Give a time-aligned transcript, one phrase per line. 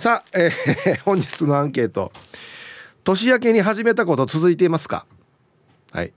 [0.00, 2.10] さあ、えー、 本日のアンケート。
[3.04, 5.04] 年明けに始めたこと続いていますか？
[5.92, 6.14] はい。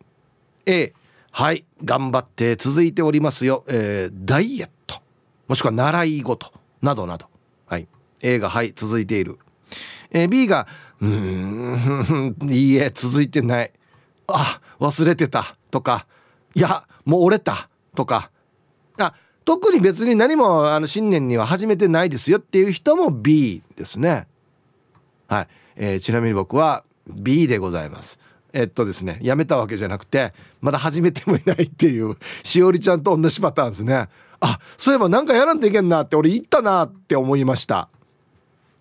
[0.66, 0.94] A
[1.32, 5.02] はい頑張って続いておりますよ、えー、ダイエット。
[5.50, 6.54] もしくは習い事。
[6.82, 7.28] などなど。
[7.66, 7.90] はい。
[8.22, 9.38] A がはい続いている、
[10.12, 10.66] えー、B が
[11.02, 13.74] うーん いいえ続いてない。
[14.28, 15.58] あ忘れてた。
[15.72, 16.08] とか
[16.56, 17.68] いやもう折れた。
[17.96, 18.32] とか。
[18.98, 19.14] あ
[19.46, 24.28] 特に別に何もあの新年には始めてないですよっていう人も B ですね。
[25.28, 28.20] はい、えー、ちなみに僕は B でございます。
[28.54, 34.10] えっとですねやめたわけじゃなくてまだ始めてもいないっていうしおりちゃんと同じパターンですね。
[34.40, 37.90] あそういえば何かやらんといけんなって俺言ったなって思いました。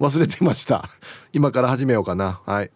[0.00, 0.88] 忘れてました。
[1.32, 2.40] 今から始めようかな。
[2.44, 2.70] はい。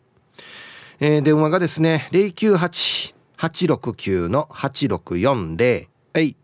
[0.99, 6.35] えー、電話がですね098-869の8640はい。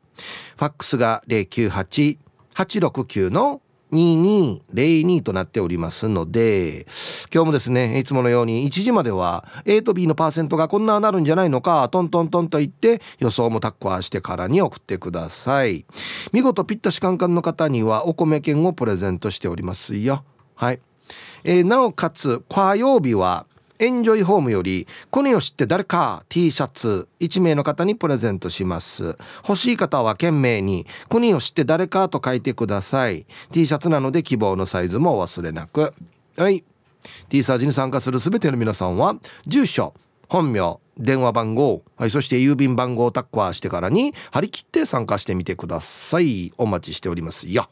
[0.56, 6.88] ファックスが098-869の2202となっておりますので
[7.34, 15.86] 今日もですねいつものように1時までは A と B のパーセントがこんななるんじゃないのかトントントンと言って予想もタッコアしてからに送ってください。
[16.32, 20.24] 見事ピッタシカンカンの方にはお米券をプレゼントしておりますよ。
[20.56, 20.80] はい、
[21.44, 23.47] えー、なおかつ火曜日は
[23.80, 29.18] エンジョイホームより「コネを知って誰か T シャツ1名の方にプレゼントします。
[29.48, 33.26] 欲しい方は懸命に「コネを知って誰か」と書いてください。
[33.52, 35.94] T シャツなので希望のサイズもお忘れなく。
[36.38, 36.64] はい。
[37.30, 39.94] T サージに参加する全ての皆さんは住所
[40.28, 46.52] 本名電話番号、はい、そして郵便番号をタッカーしてからに張り切って参加してみてください。
[46.58, 47.70] お待ちしておりますよ。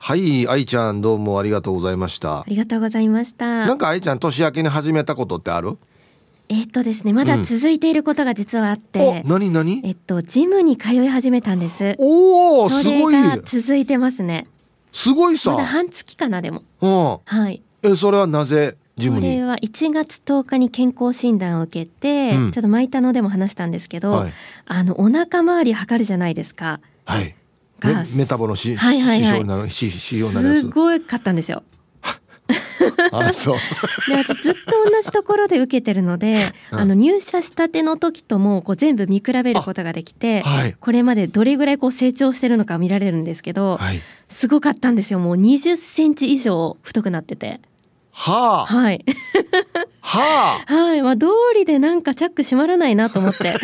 [0.00, 2.40] はい愛ちゃんどうもありがとうございました。
[2.40, 3.66] ありがとうございました。
[3.66, 5.76] なんか愛ちゃん年明けに始めたことってある？
[6.48, 9.82] えっとですねまだ続いていることが実はあって、うん、何何？
[9.84, 11.96] えっとジムに通い始めたんです。
[11.98, 13.14] おおすごい。
[13.44, 14.46] 続いてますね。
[14.92, 15.50] すごいさ。
[15.50, 17.60] まだ半月かなでも、うん、はい。
[17.82, 19.22] えそれはなぜジムに？
[19.22, 24.32] これは1月10日に健康診断を受けて、うん、ちょっと巻いたのでも話したんですけど、はい、
[24.64, 26.80] あのお腹周り測るじゃないですか。
[27.04, 27.34] はい
[27.80, 31.62] がメタボのし、はいはいはい、なるすごいかったんですよ。
[33.12, 33.56] あそう。
[34.08, 45.18] で私ずっと同じところで受けてるので、 あの入社したての時ともこう全部見比べることができて、はい、これまでどれぐらいこう成長してるのか見られるんですけど、はい、すごかったんですよ。
[45.18, 47.60] もう20センチ以上太くなってて。
[48.18, 49.04] はあ、はい。
[50.00, 53.54] はあ、 はい、まあ通りでなんかチャック閉まらないなと思って。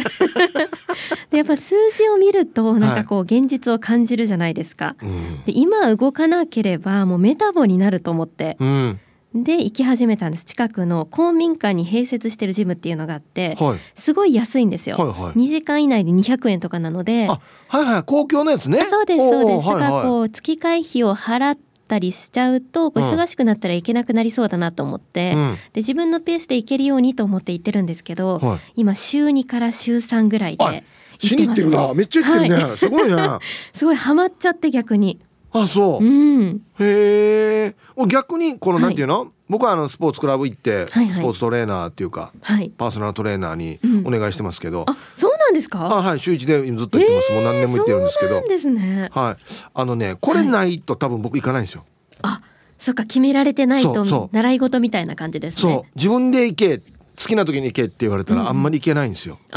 [1.30, 4.94] でやっぱ数字を見るとなんかこう現実を感じるじゃないですか。
[5.00, 5.06] は
[5.44, 8.56] い、で今動かなければもうメタボになると思って。
[8.60, 9.00] うん。
[9.34, 10.44] で行き始めたんです。
[10.44, 17.26] 近くの公民館に併設してるジムっていうのがあって、はい、すごい安いんですよ、はいはい、2時間以内で200円とかなので。
[17.26, 17.40] は
[17.80, 18.02] いはい。
[18.04, 18.84] 公共のやつね。
[18.84, 19.66] そうですそうです。
[19.66, 33.22] だからこう月会費を払ってったりしちゃうと忙しくなったらいけなくなりそうだなと思って、うん、で自分のペースでいけるようにと思って行ってるんですけど、はい、今週2から週3ぐらいで行ってます、ね、なめっちゃ行ってるね、はい、すごいね。
[33.72, 35.20] すごいハマっちゃって逆に。
[35.52, 37.76] あそう、うん、へえ
[38.08, 45.84] 逆にこのなんていうの、はい、僕はあのスポーツクラブ行って、はいはい、スポーツトレーナーっていうか、はい、パーソナルトレーナーにお願いしてますけど、うん、あそうなんですか？
[45.86, 48.48] あはい週一でずっと行ってます、えー、もう何年も行ってるんですけど。
[48.48, 49.10] ですね。
[49.12, 49.44] はい。
[49.74, 51.84] あのねこれないと多分僕行かないんですよ、
[52.22, 52.40] あ
[52.78, 55.60] そっか決められてないと習い事みたいな感じですね。
[55.60, 55.92] そう。
[55.94, 56.82] 自分で行け
[57.16, 59.50] 好きな時に行けって言われたらあんまり行けないんですよ、うん、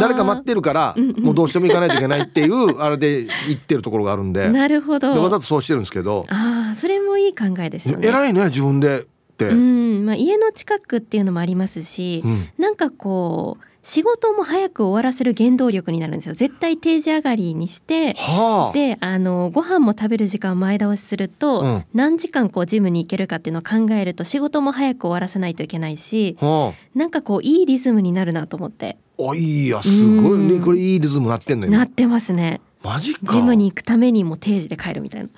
[0.00, 4.48] 誰か待ってるから、もうどうしても行かないといけないっていう あれで行ってるところがあるんで。
[4.48, 5.10] なるほど。
[5.20, 6.26] わざとそうしてるんですけど。
[6.28, 9.04] ああそれもいい考えですよね偉いね自分でっ
[9.36, 9.48] て。
[9.48, 10.06] うん。
[10.06, 16.34] まあ家の近くっていうのもありますし、うん、なんかこう仕事も早く終わらせる原動力になるんですよ。
[16.34, 28.98] 絶対定時上がりにして、はあ、であのご飯も食べる時間を前倒しすると、うん、何時間こうジムに行けるかっていうのを考えると仕事も早く終わらせないといけないし、はあ、なんかこういいリズムになるなと思って。
[29.18, 30.38] おいやすごい。
[30.40, 32.60] ねこれいいリズムなってんのよなってますね。
[32.82, 35.28] マジジムに行くためにも定時で帰るみたいな。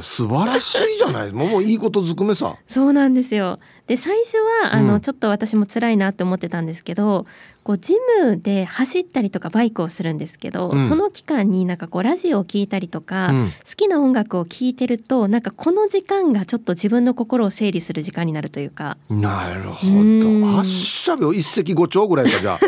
[0.00, 1.32] 素晴らしいじゃない。
[1.32, 2.56] もういいことずくめさ。
[2.66, 7.26] そうなんですよで最初はあの、うん、ちょっと私も辛いなって思ってたんですけど
[7.64, 18.96] こうジムで走ったりとかバイクをするんですけど、うん、その期間になんかこうラジオを聴いたりとか、うん、好きな音楽を聴いてるとなんかこの時間がちょっと自分の心を整理する時間になるというか。
[19.10, 20.58] なるほど。
[20.58, 22.58] あっしゃべ一石五鳥ぐらいかじゃ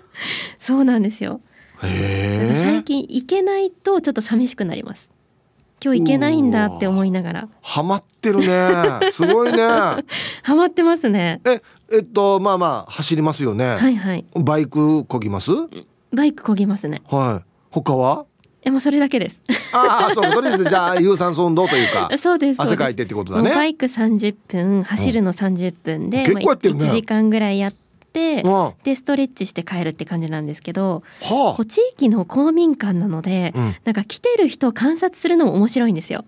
[0.58, 1.40] そうなんですよ。
[1.80, 5.10] 最近行けないとちょっと寂しくなります
[5.82, 7.48] 今日行けないんだって思いながら。
[7.62, 8.46] ハマってるね。
[9.12, 9.58] すごいね。
[10.42, 11.40] ハマってますね。
[11.44, 14.24] ええっとまあまあ走りますよね、はいはい。
[14.34, 15.52] バイクこぎます？
[16.12, 17.02] バイク漕ぎますね。
[17.08, 17.48] はい。
[17.70, 18.24] 他は？
[18.62, 19.40] えもうそれだけです。
[19.72, 23.54] ああそうとりあえずじゃあ 有酸素運動というかそうです汗かいてってことだね。
[23.54, 26.80] バイク30分走るの30分で、結構やってるね。
[26.84, 27.78] まあ、1時間ぐらいやって
[28.14, 28.52] うん。
[28.52, 31.28] はでストレッチして帰るって感じなんですけどあ。
[31.28, 33.76] こう地域の公民館なので、うん。
[33.84, 36.24] なんか来てる人を観察するのも面白いんですよ。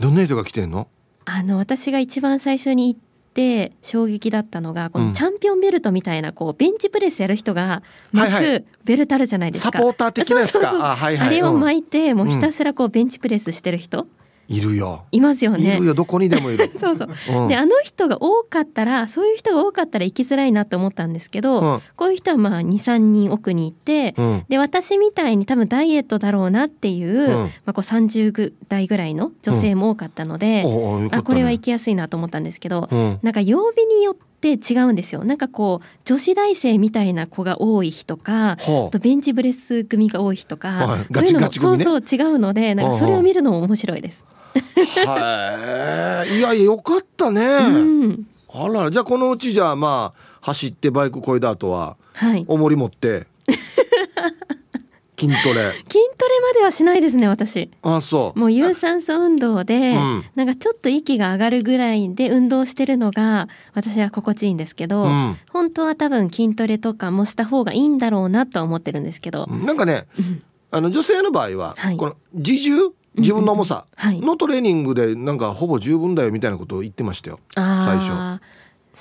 [0.00, 0.88] どんな人が来てんの？
[1.24, 3.00] あの私が一番最初に行っ
[3.34, 5.06] て衝撃だったのがこうん。
[5.08, 7.82] のチャンピオンベルトみたいなこうベンチプレスやる人が
[8.12, 8.54] 巻はい。
[8.54, 9.72] はくベルトあるじゃないですか。
[9.72, 10.92] サポーター的なやつか。
[10.92, 11.26] あはいはい。
[11.28, 14.06] あれをうん巻いてもうひたすらこうベンチプレスしてる人
[14.48, 15.04] いるよ。
[15.12, 15.84] いますよいねる。
[15.84, 15.94] よ。
[15.94, 16.70] どこにでもいる。
[16.78, 17.08] そうそう。
[17.42, 17.48] うん。
[17.48, 21.80] であの人が多かったらそういう人が多かったら行きづらいなと思ったんですけど、うん。
[21.96, 24.44] こういう人はまあ23人奥にいて、うん。
[24.48, 27.28] で私みたいに多分ダイエットだろうなっていう,、うん。
[27.28, 31.08] まあ、こう30代ぐらいの女性も多かったので、ね。
[31.12, 33.18] あこれは行きやすいなと思ったんですけど、うん。
[33.22, 35.24] なんか曜日によって違うんですよ。
[35.24, 41.06] なんかこう女子大生みたいな子が多い日とかほあとベンチブレス組が多い日とか、はい。
[41.14, 41.52] そういうのもね。
[41.52, 44.24] そうそう違うのでなんかそれを見るのも面白いです。
[44.54, 48.26] うはいいやいやよかったね、うん。
[48.52, 53.26] あらじゃあこのうちじゃあまあ走ってバイクこいだ後ははい、重り持って
[55.18, 55.72] 筋トレ。
[55.88, 57.68] 筋トレまではしないですね私。
[57.82, 58.38] あそう。
[58.38, 60.24] もう有酸素運動で、うん。
[60.36, 65.36] なんかちょっと息が上がるぐらいで運動してるのが私は心地いいんですけど、うん。
[65.50, 70.42] 本当は多分筋トレとかもした方がいいんだろうなとは思ってるんですけど、なんかねうん。
[70.70, 71.96] あの女性の場合は、はい。
[71.96, 74.20] この自重自分の重さはい。
[74.20, 78.40] のトレーニングでなんかほぼ十分だよみたいなことを言ってましたよ最初。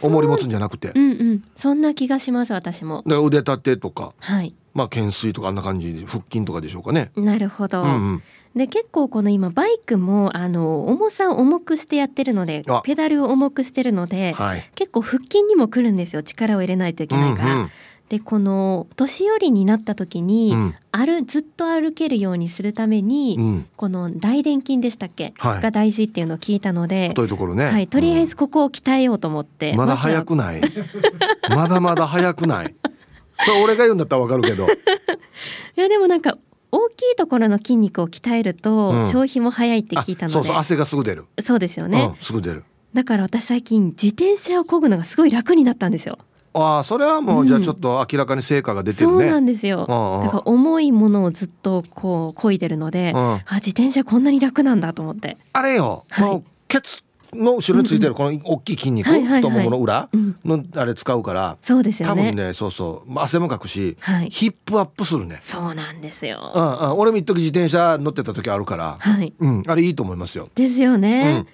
[0.02, 0.92] 重り持つそんじゃなくて。
[0.96, 1.44] うんうん。
[1.56, 3.04] そんな気がします私も。
[3.06, 4.14] ら腕立てとか。
[4.18, 7.12] はいまあ懸垂とかあんな感じで腹筋とかでしょうかね。
[7.16, 8.24] なるほど、うんうん。
[8.56, 12.82] で結構この今バイクもあの重さを重くしてやってるのであ。
[12.84, 14.70] ペダルを重くしてるのではい。
[14.76, 17.56] 結構腹筋にも来るんですよ力を入れないといけないから。
[17.56, 17.72] うん
[18.10, 20.76] でこの年寄りになった時に、うん。
[20.92, 23.46] 歩ずっと歩けるようにするために、うん。
[23.46, 25.62] うんこの大臀筋でしたっけ、はい。
[25.62, 27.68] が大事っていうのを聞いたので、太いところね。
[27.68, 30.62] はい、とりあえずここを鍛えようと思って、うんまだ早くない？
[31.56, 32.76] まだまだ早くない？
[33.46, 34.68] それ俺が言うんだったらわかるけど。
[34.68, 34.70] い
[35.76, 36.38] やでもなんか
[36.72, 39.02] 大きいところの筋肉を鍛えると、うん。
[39.02, 40.34] 消費も早いってあ聞いたので。
[40.34, 42.64] そうそう汗がすぐ出る、そうですよね、うん、すぐ出る。
[42.94, 46.18] だから私最近自転車を漕ぐのがすごい楽になったんですよ。
[46.54, 47.48] ああそれはもう、うん。
[47.48, 49.86] じゃあちょっと明らかに成果が出てるそうなねんですよ。
[49.88, 50.26] うんうん。
[50.26, 53.20] だから重いものをずっとこう漕いでるので、うん。
[53.20, 55.38] あ自転車こんなに楽なんだと思って。
[55.54, 56.44] あれよ、はい。
[56.68, 57.00] ケツ
[57.34, 62.32] の後ろについてるこの大きい筋肉、太ももの裏うん、のあれ使うから、そうですよ多ね。
[62.32, 63.12] 分ねそうそう。
[63.12, 64.30] まあ汗もかくし、はい。
[64.30, 66.52] ヒップアップするね、そうなんですよ。
[66.54, 69.34] うんうん、俺も一時自転車乗ってた時あるから、はい。
[69.40, 71.48] うん、あれいいと思いますよ、ですようねん。、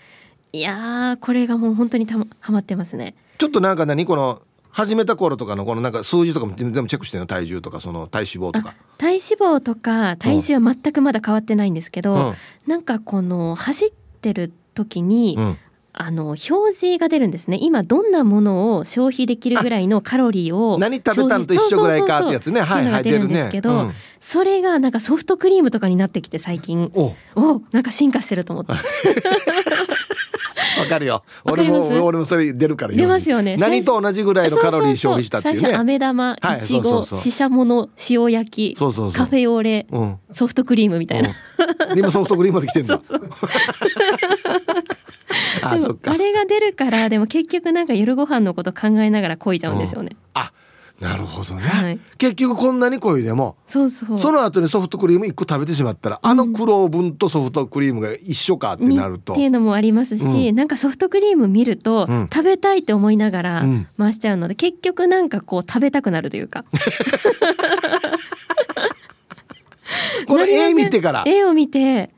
[0.54, 3.16] いやーこれがもう本当にたまハマってますね。
[3.38, 7.28] ちょっとなんか何この始めた頃とかのこのなんか数字とかも全部チェックしてるの？
[7.28, 8.76] 体重とかその体脂肪とか。
[8.98, 12.34] 体脂肪とか体重は全くまだ変わってないんですけど、うん。
[12.68, 13.92] なんかこの走っ
[14.22, 15.58] てる時に、うん
[16.00, 17.58] あの表示が出るんですね。
[17.60, 22.62] 今どんなものを消費できるぐらいのカロリーを何食べたんと一緒ぐらいかってやつね。
[22.62, 23.94] はいはい出るんですけど、うん。
[24.20, 26.92] それがなんかソフトクリームとかになってきて最近。
[26.94, 27.16] お。
[27.36, 28.74] おなんか進化してると思って。
[30.80, 31.24] わかるよ。
[31.44, 33.58] 俺も俺もそれ出るから出ますよね。
[33.58, 37.20] 何と同じぐらいのカロリー消費したっていう最初ね飴玉はいいちごそうそうそう。
[37.20, 39.14] ししゃもの塩焼きそうそうそう。
[39.14, 40.18] カフェオレうん。
[40.32, 41.30] ソフトクリームみたいな、
[41.96, 42.12] うん。
[42.12, 44.67] ソフトクリームまで来てんだあで
[45.64, 46.12] もそっか。
[46.12, 50.52] あれが出るからでも結局なんか夜ご飯のこと考えながらこいちゃうんですよね、あ
[51.00, 52.00] なるほどね、はい。
[52.18, 54.18] 結局こんなに濃いでもそうそう。
[54.18, 59.34] その後にソフトクリーム1個食べてしまったら、あの苦労分とソフトクリームが一緒かってになると。
[59.34, 62.28] っていうのもありますし、うなんかソフトクリーム見ると、うん。
[62.34, 63.88] 食べたいって思いながらうん。
[63.98, 66.66] 回しちゃうので、結局なんかこう食べたくなるというか。
[70.28, 72.10] この絵見てから、 絵を見て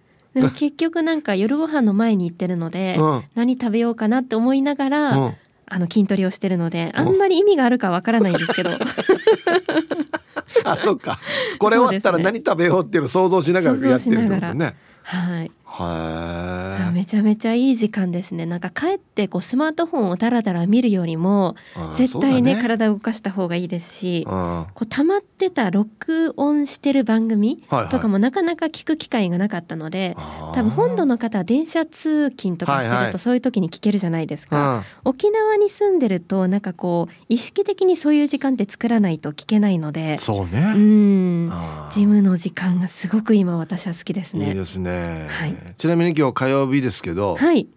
[0.52, 3.24] 結局なんか夜ご飯の前に行ってるので、うん。
[3.36, 5.36] 何食べようかなって思いながら、うん。
[5.72, 8.72] あの筋トレをしてるのであんまり意味があるかわからないんですけど。
[10.66, 11.20] あそっか。
[11.60, 14.76] これ終わったら何食べようっていうのを想像しながらやってるってことね。
[15.04, 18.46] はいはめちゃめちゃいい時間ですね。
[18.46, 21.56] なんか帰ってこうスマートフォンをダラダラ見るよりも
[21.96, 40.74] 絶対ね体を動かした方がいいですしこう溜まってた録音してる番組とかもなかなか聞く機会がなかったので、はいはい、多分本土の方は電車通勤とかしてるとそういう時に聞けるじゃないですか、はいはい、沖縄に住んでるとなんかこう意識的にそういう時間って作らないと聞けないのでそうね。
[40.76, 41.52] うん。
[41.92, 44.50] ジムの時間がすごく今私は好きですね。
[44.50, 47.68] いいですね、はい、ちなみに今日火曜日ですけどはい。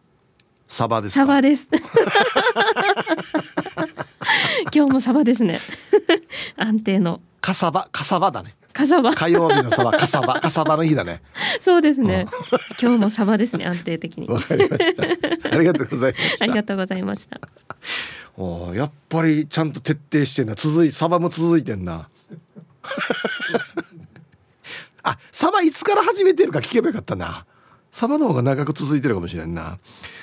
[0.69, 1.69] サバですサバです。
[4.75, 5.61] 今日もサバですね。
[6.57, 7.21] 安定の。
[7.43, 7.89] カサバ？
[7.93, 8.55] カサバだね。
[8.73, 9.15] カサバ。
[9.15, 9.93] 火曜日のサバ。
[9.93, 10.41] カサバ。
[10.41, 11.21] カサバの日だね。
[11.61, 13.67] そうですね、うん、今日もサバですね。
[13.67, 14.27] 安定的に。
[14.29, 15.03] わかりました。
[15.51, 16.45] ありがとうございました。
[16.45, 17.41] ありがとうございました。
[18.39, 20.55] おやっぱりちゃんと徹底してんな。
[20.55, 22.09] 続いサバも続いてんな。
[25.03, 27.45] あサバいつから始めてるか聞けばよかったな
[27.92, 29.78] サバの方が長く続いてるかもしれんな。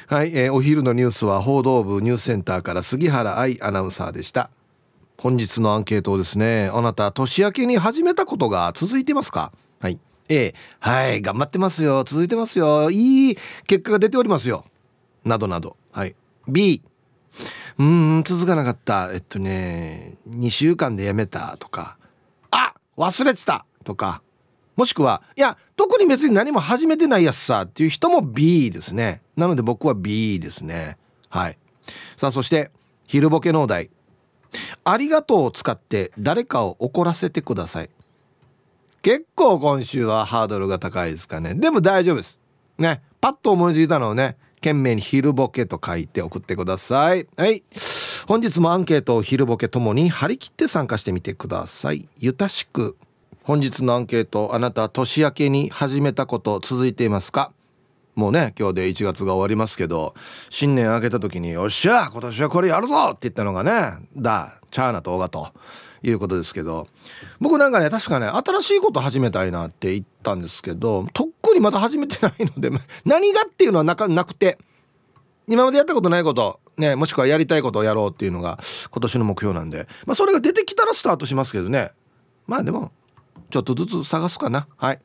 [0.08, 4.50] はい、えー、お昼のニュースは報道部ニュースセンターから杉原愛アナウンサーでした。
[5.20, 9.52] 本日のアンケートをですねあなた年明けに始めたことが続いてますか？
[9.80, 10.00] はい。
[10.30, 12.04] A はい頑張ってますよ。
[12.04, 12.90] 続いてますよ。
[12.90, 14.66] いい結果が出ておりますよ。
[15.24, 15.78] などなど。
[15.92, 16.16] はい。
[16.48, 16.82] B
[17.78, 19.12] うーん続かなかった。
[19.14, 21.98] えっとね2週間でやめたとか。
[22.50, 24.24] あ忘れてたとか。
[24.80, 29.22] もしくはいや特に別に何も始めてないやつさっていう人も B ですね。
[29.36, 30.98] なので僕は B ですね。
[31.28, 31.58] はい。
[32.16, 32.72] さあそして
[33.06, 33.90] 昼ボケのお題。
[34.86, 37.90] ありがとうを使って誰かを怒らせてください。
[39.02, 41.56] 結構今週はハードルが高いですかね。
[41.56, 42.40] でも大丈夫です。
[42.78, 43.02] ね。
[43.20, 47.28] パッと思いついたのをね懸命に昼ボケと書いて送ってください。
[47.36, 47.64] はい。
[48.30, 52.08] 本日もアンケートを昼ボケともに張り切って参加してみてください。
[52.18, 52.96] ゆたしく。
[53.50, 57.52] 本日のアンケートあなた年明けに始めたこと続いていますか？
[58.14, 60.14] もうね今日で1月が終わりますけど
[60.52, 65.50] 新年明けた時に「よっしゃ今年はこれやるぞ!」って言ったのがねだチャーナとオガと
[66.04, 66.90] いうことですけど
[67.40, 72.70] 僕なんかね確かね新しいこと始めたいなって言ったんですけどとっくにまだ始めてないので
[73.04, 74.60] 何がっていうのはなかなくて
[75.48, 78.60] 今までやったことないことねもしくはやりたいことをやろうっていうのが
[78.92, 81.94] 今年の目標なんでまあそれが出てきたらスタートしますけどね
[82.46, 82.92] まあでも
[83.50, 84.68] ちょっとずつ探すかな。
[84.78, 85.00] はい。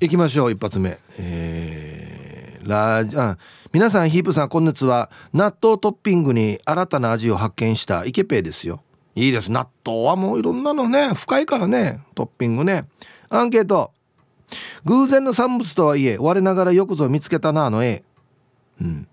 [0.00, 0.98] 行きましょう一発目。
[1.16, 3.38] えー、ラジあ
[3.72, 5.10] 皆さんヒープさんこんにちは。
[5.32, 8.82] 納豆トッピングに新たな味を発見したイケペイですよ。
[9.14, 9.52] いいです。
[9.52, 11.14] 納豆はもういろんなのね。
[11.14, 12.00] 深いからね。
[12.16, 12.88] トッピングね。
[13.28, 13.92] アンケート。
[14.84, 18.02] 偶然の産物とはいえ我ながらよくぞ見つけたなあの絵。
[18.80, 19.06] うん。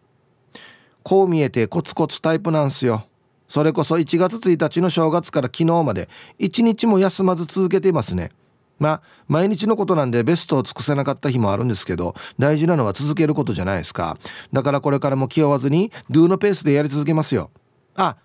[1.03, 3.05] こう見えてコツコツタイプなんすよ。
[3.47, 8.31] それこそ1月1日の正月から昨日まで1日も休まず続けていますね。
[8.79, 14.17] まあ毎日のことなんでベストを尽くせなかった日もあるんですけど大事なのは続けることじゃないですか。
[14.53, 17.49] だからこれからも気負わずにドゥのペースでやり続けますよ。
[17.95, 18.17] あ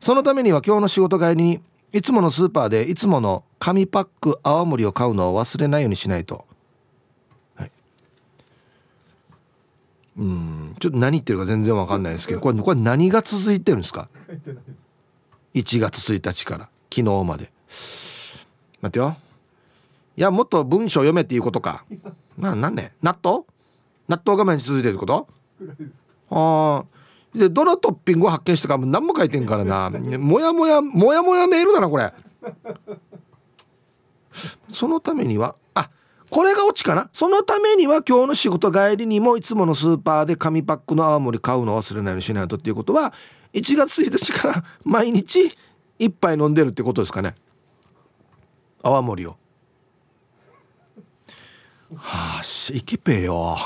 [0.00, 1.60] そのためには今日の仕事帰りに
[1.92, 6.44] いつものスーパーでいつもの紙パック泡盛を買うのを忘れないようにしないと、
[7.54, 7.70] はい、
[10.18, 14.08] うんちょっと何言ってるか全然わかんないですけどこれこれ何が続いてるんですか？
[15.54, 17.50] 1月1日から昨日まで。
[18.80, 19.16] 待ってよ。
[20.16, 21.84] いやもっと文章読めっていうことか。
[22.36, 23.44] ななんね納豆？
[24.08, 25.28] 納豆画面に続いてること？
[26.30, 29.90] ああでどのトッピングを発見したかも何も書いてんからな。
[29.90, 32.12] もやもやもやもやメールだなこれ。
[34.68, 35.90] そのためにはあ
[36.30, 37.08] これがオチかな？
[37.12, 43.12] そのためには今日の仕事帰りにもいつものスーパーで紙パックの青森買うのを忘れないようにしないとっていうことは
[43.54, 45.56] 1月1日から毎日
[46.00, 47.36] 1杯飲んでるってことですかね。
[48.82, 49.36] 泡盛を。
[51.94, 53.56] はあしイケペよ。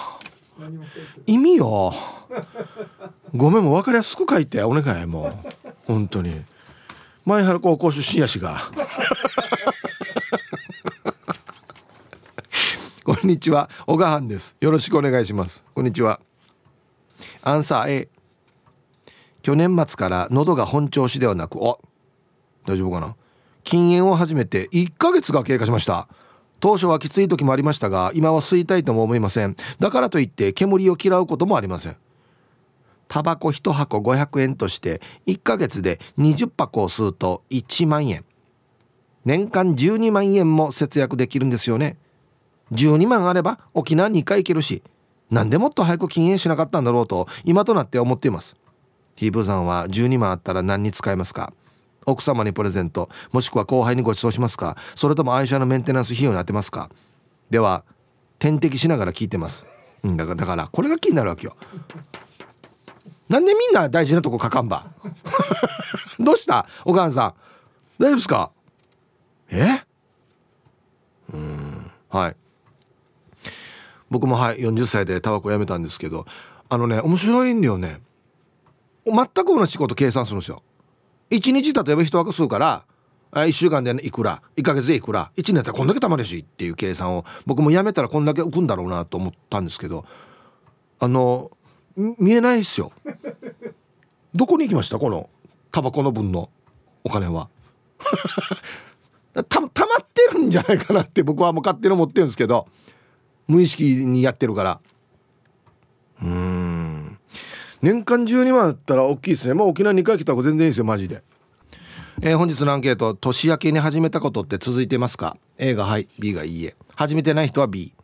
[1.27, 1.95] 意味よ。
[3.35, 5.33] ごめんもう分かりやすく書いてお願いもう。
[5.87, 6.45] 本当に。
[7.25, 8.61] 前原高校出身やしが。
[13.05, 13.71] こんにちは。
[13.87, 14.55] 小川藩です。
[14.61, 15.65] よろしくお願いします。
[15.75, 16.21] こんにちは。
[17.43, 18.09] アンサー A
[19.49, 21.81] 去年末から喉が本調子ではなくお
[22.67, 23.17] 大丈夫かな？
[23.65, 26.07] 禁煙を始めて1ヶ月が経過しました。
[26.61, 29.57] 当初はきつい時もありましたが今は吸いたいとも思いません。
[29.79, 31.97] だからといって煙を嫌うこともありません。
[33.09, 38.27] タバコ1箱500円として1ヶ月で20箱を吸うと1万円。
[39.25, 41.97] 年間12万円も節約できるんですよね。
[42.73, 44.83] 12万あれば沖縄2回行けるし
[45.31, 48.58] なんでもっと早く禁煙しなかったんだろうと今となって思っています。
[49.19, 51.53] ヒープさんは12万あったら何に使えますか？
[52.07, 54.77] 奥様にプレゼントもしくは後輩にご馳走しますか？
[54.95, 56.89] それとも愛車のメンテナンス費用に当てますか？
[57.51, 57.85] では
[58.39, 59.67] 点滴しながら聞いてます。
[60.05, 61.57] うんだからだからこれが気になるわけよ。
[63.29, 64.87] なんでみんな大事なとこ書かんば？
[66.21, 66.67] どうした？
[66.85, 67.35] お母さん。
[67.99, 68.53] 大丈夫ですか？
[69.51, 69.83] え？
[71.35, 72.37] うんはい。
[74.11, 76.25] 僕もはい40歳でタバコやめたんですけど
[76.71, 78.01] あのね面白いんだよね。
[79.13, 80.63] 全く同じこと計算するんですよ。
[81.31, 82.85] 1日例えば1枠数から
[83.33, 90.07] 1週間でいくら1ヶ月でいくら1年やったらこんだけたまるしっていう計算を僕もやめたらこんだけ浮くんだろうなと思ったんですけど
[90.99, 91.51] あの
[91.97, 92.93] 見えないですよ。
[94.35, 94.99] どこに行きました？
[94.99, 95.29] この
[95.73, 96.49] タバコの分の
[97.05, 97.49] お金は。
[99.35, 99.71] たたまっ
[100.13, 102.67] てるんじゃないかなって僕はもう勝手に思ってるんですけど
[103.47, 104.81] 無意識にやってるから。
[106.23, 106.48] うん
[107.81, 109.55] 年間12万だったら大きいですね。
[109.55, 111.23] もう沖縄2回来た方全然いいですよマジで、
[112.23, 116.75] えー、本日のアンケート年明けに始めたことって続いてますか？A がはい B がいいえ。
[116.97, 117.95] 始めてない人は B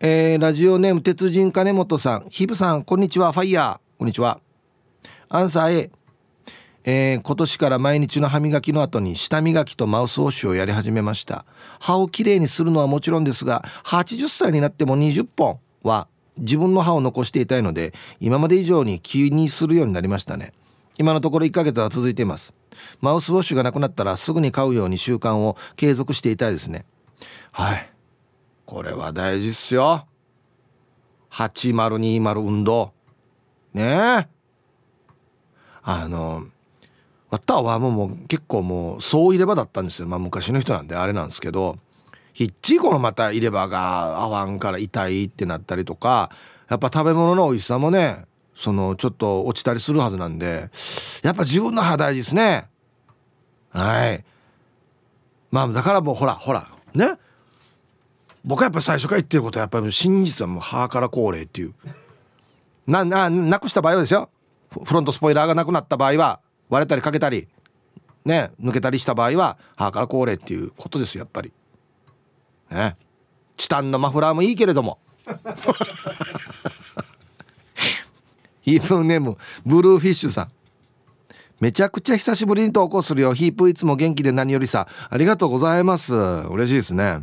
[0.00, 2.26] えー、ラジオネーム鉄人金本さん。
[2.30, 3.32] ヒブさんこんにちは。
[3.32, 3.98] ファイヤー。
[3.98, 4.40] こんにちは。
[5.28, 5.90] アンサー A
[6.84, 11.44] えー、今年から毎日の歯磨きの後に舌磨きとマウスウォッシュをやり始めました。
[11.78, 16.08] 歯をきれいにするのはもちろんですが80歳になっても20本は
[16.38, 20.52] 自分の歯を残していたいので今まで以上に気にするようになりましたね。
[20.98, 22.54] 今のところ1ヶ月は続いています。
[23.00, 26.84] マウスウォッシュがなくなったらすぐに買うように習慣を継続していたいですね。
[27.50, 27.90] はい。
[28.66, 30.06] これは大事っすよ。
[31.30, 32.92] 8020運動。
[33.72, 33.82] ね。
[33.82, 34.28] え
[35.84, 36.46] あの
[37.30, 40.08] わったはもう結構もう総入れ歯だったんですよ。
[40.08, 41.78] まあ昔の人なんであれなんですけど。
[42.32, 46.30] ひっちいこのまた入れ歯が合わんから痛いってなったりとか
[46.68, 48.24] やっぱ食べ物の美味しさもね
[48.54, 50.70] そのちょっと落ちたりするはずなんで
[51.22, 52.68] やっぱ自分の歯大事ですね。
[53.70, 54.24] はい。
[55.50, 57.18] まあだからもうほらほらね。
[58.44, 61.74] 僕はやっぱ最初から言ってることはやっぱり真実はもう歯から高齢っていう。
[62.86, 64.28] なななくした場合はですよ。
[64.70, 67.48] フロントスポイラーがなくなった場合は割れたりかけたり
[68.24, 71.52] ね抜けたりした場合は歯から高齢っていうことですやっぱり。
[72.72, 72.96] ね
[73.56, 74.98] チタンのマフラーもいいけれども。
[78.62, 80.52] ヒープネームブルーフィッシュさん。
[81.60, 83.34] めちゃくちゃ久しぶりに投稿するよ。
[83.34, 84.88] ヒープいつも元気で何よりさ。
[85.10, 86.14] ありがとうございます。
[86.14, 87.20] 嬉しいですね。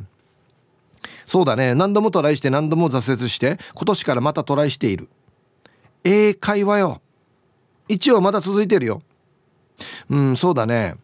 [1.26, 1.76] そうだね。
[1.76, 5.10] 何度もトライして何度も挫折して今年からまたトライしている。
[6.04, 7.02] 英会話よ。
[7.88, 9.02] 一応まだ続いてるよ。
[10.10, 10.96] うんそうだね。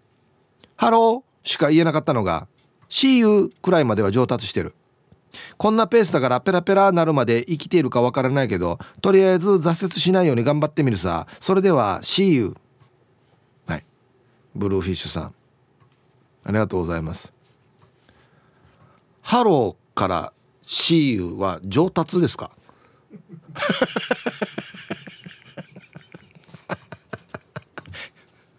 [0.76, 2.48] ハローしか言えなかったのが
[2.90, 4.74] See you くらいまでは上達してる。
[5.58, 11.28] こんなペースだからペラペラなるまで生きているかわからないけどとりあえず挫折しないように頑張ってみるさ。
[11.40, 12.56] それでは See you
[13.68, 13.86] はい。
[14.56, 15.34] ブルーフィッシュさん。
[16.46, 17.34] ありがとうございます。
[19.22, 22.52] ハローから See you は上達ですか？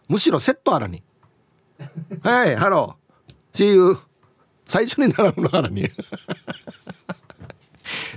[0.08, 1.02] むしろセットあらに。
[2.22, 3.58] はい Hello。
[3.58, 3.98] See you
[4.66, 5.88] 最初に習うのあらに。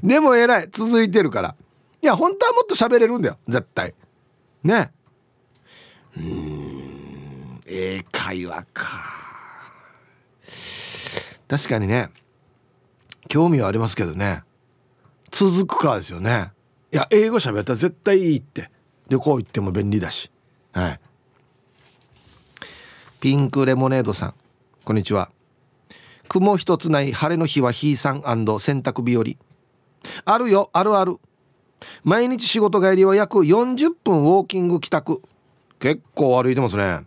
[0.03, 0.69] でも偉い。
[0.71, 1.55] 続いてるから。
[2.01, 3.37] いや本当はもっと喋れるんだよ。
[3.47, 3.93] 絶対。
[4.63, 4.91] ね。
[6.17, 7.61] うん。
[7.67, 8.83] 英会話か。
[11.47, 12.09] 確かにね。
[13.27, 14.43] 興味はありますけどね。
[15.31, 16.51] 続くかですよね。
[16.91, 18.71] いや英語喋ったら絶対いいって。
[19.09, 20.31] 旅行行っても便利だし。
[20.71, 20.99] はい。
[23.19, 24.33] ピンクレモネードさん。
[24.83, 25.29] こんにちは。
[26.29, 29.25] 雲一つない晴れの日はひいさん洗濯日和。
[30.23, 31.17] あるよあるある。
[32.03, 35.21] 毎日仕事帰りは約40分ウォーキング帰宅。
[35.79, 37.05] 結構歩いてますね。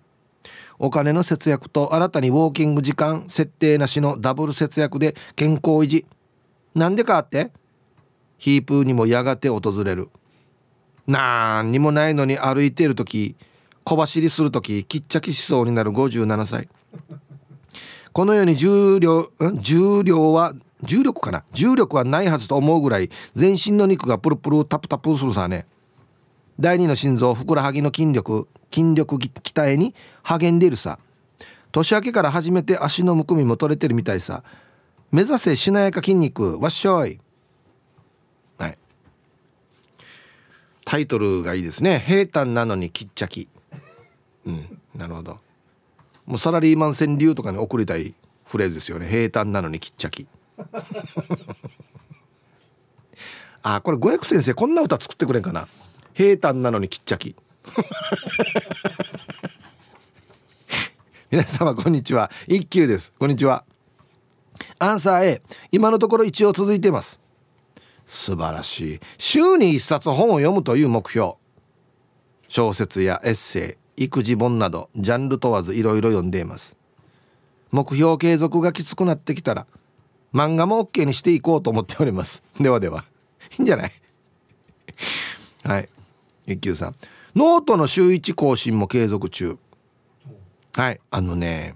[0.78, 6.04] お金の節約と新たにウォーキング時間設定なしのダブル節約で健康維持。
[6.74, 7.52] なんでかって？
[8.38, 10.08] ヒープーにもやがて訪れる。
[11.06, 13.36] なんにもないのに歩いている時
[13.84, 16.68] 小走りする時きっちゃきしそうになる57歳。
[18.12, 21.44] このように重量重量は重力かな？
[21.52, 25.66] 重力はないはずと思うぐらい全身の肉がプルプルタプタプするさね。
[26.60, 30.98] 第二の心臓ふくらはぎの筋力筋力鍛えに励んでいるさ。
[31.70, 34.42] 年明けから初めて足のむくみも取れてるみたいさ。
[35.10, 37.18] 目指せしなやか筋肉わっしょい。
[38.58, 38.78] はい。
[40.84, 42.02] タイトルがいいですね。
[42.06, 43.48] 平坦なのにきっちゃき。
[44.46, 45.38] うんなるほど。
[46.26, 49.08] もうサラリーマン川柳とかに送りたいフレーズですよね。
[49.08, 50.26] 平坦なのにきっちゃき。
[53.64, 55.68] あこれ五百先生こんな歌作ってくれんかな。
[56.14, 57.34] 平坦なのにきっちゃき。
[61.30, 62.30] 皆様こんにちは。
[62.46, 63.12] 一休です。
[63.18, 63.64] こんにちは。
[64.78, 67.20] アンサー A 今のところ一応続いてます。
[68.06, 69.00] 素晴らしい。
[69.16, 71.34] 週に一冊本を読むという目標。
[72.48, 76.76] 小説やエッセイ育児本などジャンル問わずいろいろ読んでいます。
[77.70, 79.66] 目標継続がきつくなってきたら
[80.34, 82.42] 漫画も OK にしていこうと思っております。
[82.60, 83.04] ではでは。
[83.58, 83.92] いいんじゃない？
[85.64, 85.88] はい。
[86.46, 86.94] 一休さん。
[87.36, 89.58] ノートの週1更新も継続中。
[90.74, 91.00] はい。
[91.10, 91.74] あのね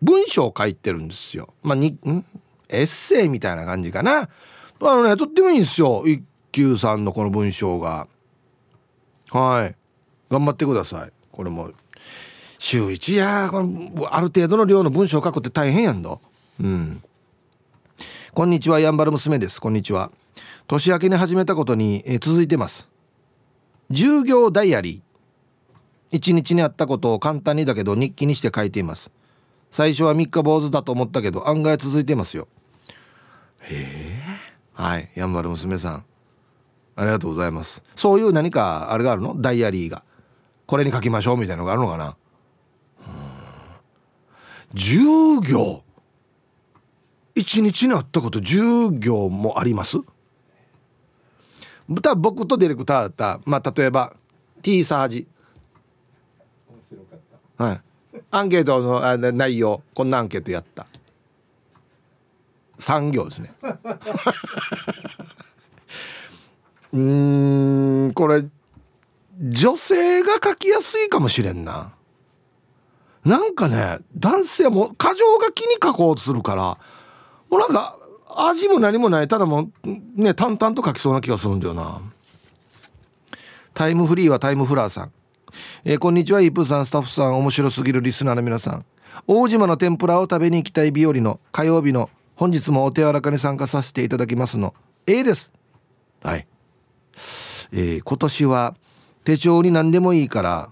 [0.00, 1.52] 文章を書いてるんですよ。
[1.62, 2.24] まあにん？
[2.68, 4.20] エッセイみたいな感じかな。
[4.20, 4.28] あ
[4.80, 6.04] のねとってもいいんですよ。
[6.06, 8.06] 一休さんのこの文章が。
[9.30, 9.74] はい。
[10.30, 11.12] 頑張ってください。
[11.38, 11.70] これも
[12.58, 16.20] 週1やこのある程度の量の文章を書くって大変やんの
[16.58, 17.00] うん。
[18.34, 19.60] こんにちはやんばる娘です。
[19.60, 20.10] こんにちは。
[20.66, 22.88] 年明けに始めたことに、え続いてます。
[23.88, 25.00] 従業ダイアリー。
[26.10, 29.12] 一日にあったことを簡単にだけど日記にして書いています。
[29.70, 32.48] 最初は三日坊主だと思ったけど案外続いてますよ。
[33.60, 36.04] へえはいやんばる娘さん。
[36.96, 37.84] ありがとうございます。
[37.94, 39.40] そういう何かあれがあるの？
[39.40, 40.02] ダイアリーが
[40.68, 42.14] これに書きましょうみたいなのがあるのかな
[44.74, 45.82] ？10行。
[47.34, 49.96] 一日にあったこと10行もあります？
[51.88, 54.14] 多分僕とディレクターだったらまあ例えば
[54.60, 55.26] T サージ。
[57.56, 57.80] はい。
[58.30, 60.86] アンケートのあ内容こんなアンケートやった。
[62.78, 63.54] 3行ですね。
[66.92, 68.44] うんこれ
[69.38, 71.92] 女性が書きやすいかもしれんな。
[73.24, 76.78] なんかね男性も過剰書きに書こうとするから
[77.50, 77.98] もうなんか
[78.36, 82.00] 味も何もないただもうね淡々と書きそうな気がするんだよな。
[83.74, 85.12] タイムフリーはタイムフラーさん。
[85.84, 88.84] えー、こんにちはイープーさんスタッフさん面白すぎるリスナーの皆さん。
[89.26, 94.74] 大島の天ぷらを食べに行きたい日和の火曜日の本日もお手柔らかに参加させていただきますの
[95.06, 95.52] A です。
[96.22, 96.46] はい、
[97.72, 98.74] えー、今年は
[99.28, 100.70] 手帳に何でもいいから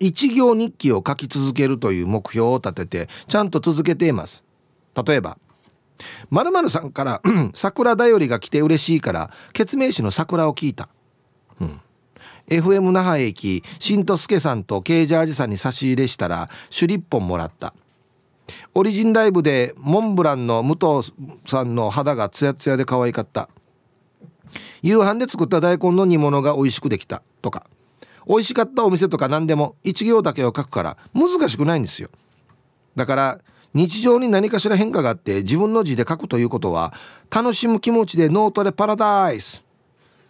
[0.00, 4.42] 一行日記を書き続けるという目標を立ててちゃんと続けています。
[5.06, 5.38] 例えば
[6.28, 7.22] まるさんから
[7.54, 10.88] 桜だよりが来て嬉しいから決命詞の桜を聞いた、
[11.60, 11.80] うん、
[12.48, 17.72] FM 那覇駅新とすけさんとケージャージさんに差し入れしたらシュリッポンもらった。
[18.74, 21.14] オリジンライブでモンブランの武藤
[21.46, 23.48] さんの肌がツヤツヤで可愛かった。
[24.82, 27.22] 夕飯で作った大根の煮物が美味しくできた。
[27.40, 27.64] とか。
[28.26, 32.08] 美味しかったお店とか何でも一行だけを書くから難しくないんですよ。
[32.96, 33.40] だから
[33.74, 36.92] 日常に何かしら変化があって自分の字で書くということは
[37.30, 39.64] 楽しむ気持ちでノートでパラダイス。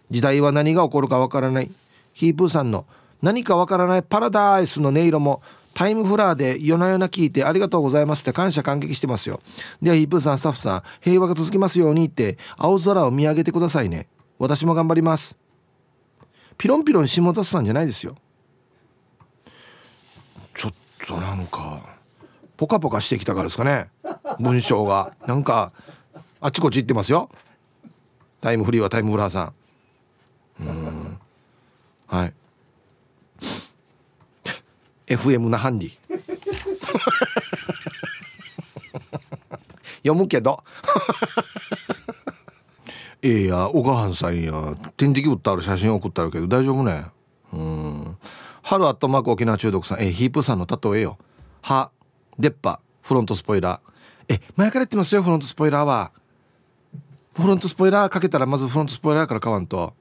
[0.09, 1.71] 時代は何が起こるかわからない。
[2.13, 2.85] ヒープーさんの
[3.21, 5.41] 何かわからないパラダイスの音色も
[5.73, 9.41] タイムフラーで夜な夜な聞いてありがとうございますって感謝感激してますよ。
[9.81, 14.07] ではヒープーさんスタッフさん平和が続きますようにって青空を見上げてくださいね。
[14.39, 15.42] 私も頑張ります。
[16.57, 18.15] ピロンピロン下田さんじゃないですよ。
[20.53, 20.73] ちょっ
[21.07, 21.81] となんか
[22.57, 23.89] ポカポカしてきたからですかね。
[24.39, 25.13] 文章が。
[25.27, 25.71] なんか
[26.39, 27.29] あっちこっち行ってますよ。
[28.41, 29.53] タイムフリーはタイムフラーさん。
[30.61, 31.17] うん。
[32.07, 32.33] はい。
[35.07, 35.97] FM なハンディ。
[40.03, 40.63] 読むけど。
[43.25, 44.75] ええやお母はんさんや。
[44.97, 47.05] 点滴打ったある写真送ったるけど大丈夫ね？
[47.53, 48.17] うん。
[48.61, 50.01] 春アットマーク沖縄中毒さん。
[50.01, 51.17] えヒープさんの例えよ。
[51.61, 51.89] は
[52.37, 54.35] 出っ歯フロントスポイラー。
[54.35, 56.11] え前から言ってますよフロントスポイラーは。
[57.33, 59.93] フロントスポイラーかけたらまずフロントスポイラーから買わんと。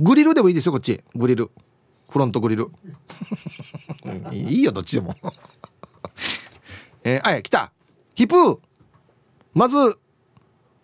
[0.00, 1.00] グリルでもいいですよこっち。
[1.14, 1.50] グリル。
[2.10, 2.70] フロントグリル。
[4.32, 5.14] いいよどっちでも。
[7.04, 7.72] えー、あや来た。
[8.14, 8.58] ヒプー。
[9.54, 9.76] まず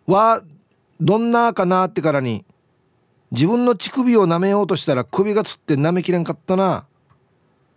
[0.07, 0.43] は
[1.01, 2.45] どんなかなってからに
[3.31, 6.87] 自分の乳首を舐めようとしたら首がつって舐めきれんかったな。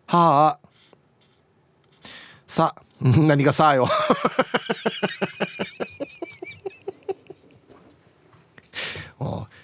[0.07, 0.60] はあ。
[2.47, 3.88] さ 何がさあよ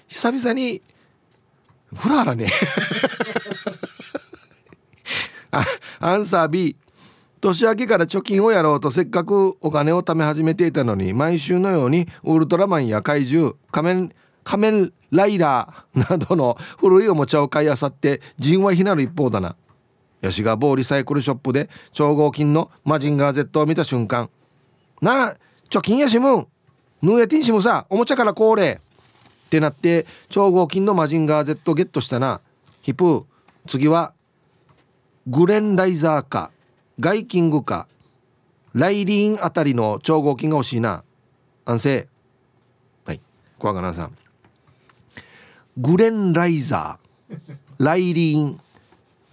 [0.08, 0.82] 久々に
[1.96, 2.50] フラーラね。
[5.52, 5.64] あ
[6.00, 6.76] アンサー B
[7.40, 19.56] 年明けから貯金をやろうとせっかくお金を貯め始めていたのに毎週のようにウルトラマンや怪獣仮面仮面ライダーなどの古いおもちゃを買いあさって人は非なる一方だな。
[20.22, 24.30] 吉川某リサイクルショップで超合金のマジンガー Z を見た瞬間
[25.02, 25.38] なあ
[25.70, 26.48] 貯金やしむん。
[27.04, 28.82] ヌーヤティンシムさおもちゃから恒例
[29.46, 32.42] ってなって超合金のマジンガー Z をゲットしたな。
[32.82, 33.24] ヒプー
[33.68, 34.14] 次は
[35.28, 36.52] グレンライザーか。
[37.00, 37.88] ガイキングか
[38.74, 41.04] ライリーンあたりの超合金が欲しいな。
[41.66, 42.08] 安静。
[43.06, 43.22] はい。
[43.58, 44.18] 小若菜さん。
[45.78, 47.38] グレン・ライザー。
[47.80, 48.60] ライリーン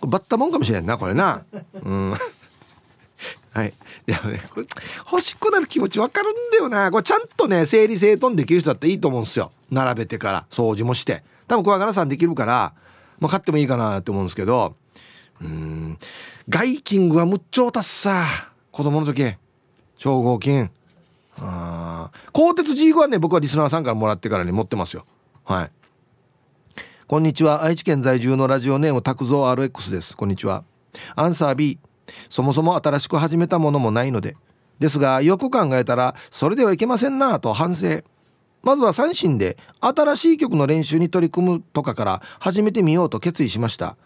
[0.00, 1.44] バッタもんかもしれんなこれな。
[1.82, 2.14] うん。
[3.52, 3.72] はい。
[4.06, 4.66] いやねこれ
[5.10, 6.90] 欲しくなる気持ちわかるんだよな。
[6.90, 9.52] これちゃんとね整理整頓できる人だっていいと思うんですよ。
[9.70, 11.22] 並べてから掃除もして。
[11.46, 12.74] 多分小柄さんできるから
[13.20, 14.76] まあ、買ってもいいかなって思うんですけど。
[15.40, 15.98] うん。
[16.46, 18.52] ガイキングはむっちょうたっさ。
[18.70, 19.34] 子供の時。
[19.96, 20.70] 超合金。
[21.38, 25.06] あ鋼鉄 G5 はね僕はリスナーさんからもらってからに持ってますよ。
[25.44, 25.70] はい。
[27.06, 27.64] こんにちは。
[27.64, 30.14] 愛知県在住のラジオネーム拓蔵 RX です。
[30.14, 30.64] こんにちは。
[31.16, 31.78] アンサー B
[32.28, 34.36] そもそも新しく始めたものもないので。
[34.78, 38.02] ですがよく考えたらそれではいけませんなと反省。
[38.62, 43.96] まずは三振で新しい曲の練習に取り組むとかから始めてみようと決意しました。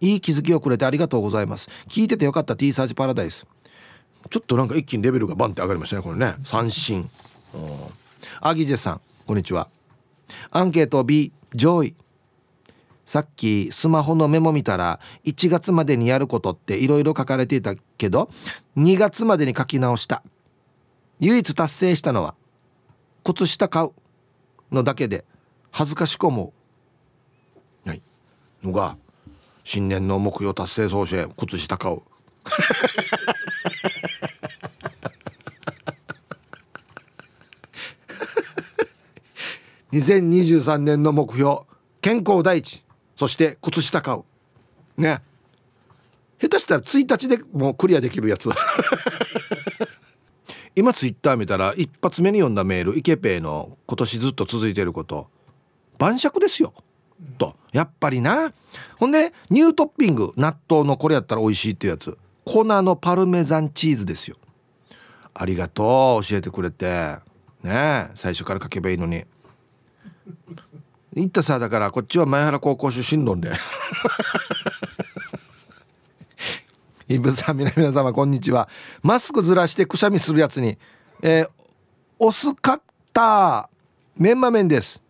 [0.00, 1.68] いい気づきをくれてありがとうございます。
[1.88, 3.46] 聞いててよかった T サージパラダイス。
[4.30, 6.34] ちょっとなんか一気にレベルがバンって上がりましたねこれね。
[6.44, 7.08] 三振。
[8.40, 9.68] アギジェさんこんにちは。
[10.50, 11.94] アンケート B 上位
[13.06, 18.28] さっきスマホのメモ見たら1月までにやることっていろいろ書かれていたけど
[18.76, 20.22] 2月までに書き直した。
[21.20, 22.34] 唯一達成したのは
[23.24, 23.90] 靴下買う
[24.70, 25.24] のだけで
[25.70, 26.52] 恥ずかしく思
[27.84, 28.02] う、はい、
[28.62, 28.96] のが
[29.70, 31.98] 新年の目標達成総して靴下買う。
[39.92, 41.58] 2023年の目標
[42.00, 42.82] 健康第一
[43.14, 44.22] そして靴下買う。
[44.96, 45.20] ね。
[46.40, 48.48] 下手したら1日でもうクリアできるやつ。
[50.76, 55.28] 今ツイッター見たら一発目に読んだメールイケペイの今年ずっと続いてること
[55.98, 56.72] 晩酌ですよ。
[57.38, 57.56] と。
[57.72, 58.52] やっぱりな。
[58.98, 62.16] ほんでニュートッピング納豆のこれやったら美味しいっていうやつ。
[62.44, 64.36] 粉のパルメザンチーズですよ。
[65.34, 67.16] ありがとう教えてくれて。
[67.62, 69.24] ね最初から書けばいいのに。
[71.14, 73.52] 言ったさだからこっちは前原高校出身論で。
[77.08, 78.68] イブさん皆様こんにちは。
[79.02, 80.76] マスクずらしてくしゃみするやつに。
[81.22, 81.50] えー、
[82.18, 82.80] オスカッ
[83.12, 83.78] ター。
[84.16, 85.00] メンマ麺です。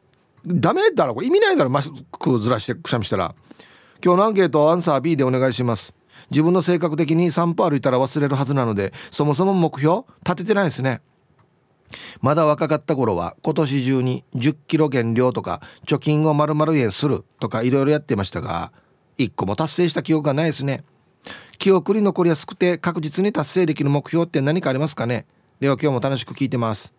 [0.48, 3.34] ダメだろこれ意味ないだろマスクずらしてくしゃみしたら。
[4.04, 5.92] 今日のアンケートアンサー B でお願いします。
[6.30, 11.00] 自分の性格的に散歩歩いたら忘れるはずなのでそもそも目標立ててないですね。
[12.20, 18.72] まだ若かった頃は今年中に10キロ減量とか貯金を丸々円するとかいろいろやってましたが
[19.16, 20.84] 1個も達成した記憶がないですね。
[21.58, 25.26] 記憶に残りやすくて確実に達成できる目標って何かありますかね？
[25.60, 26.92] では今日も楽しく聞いてます。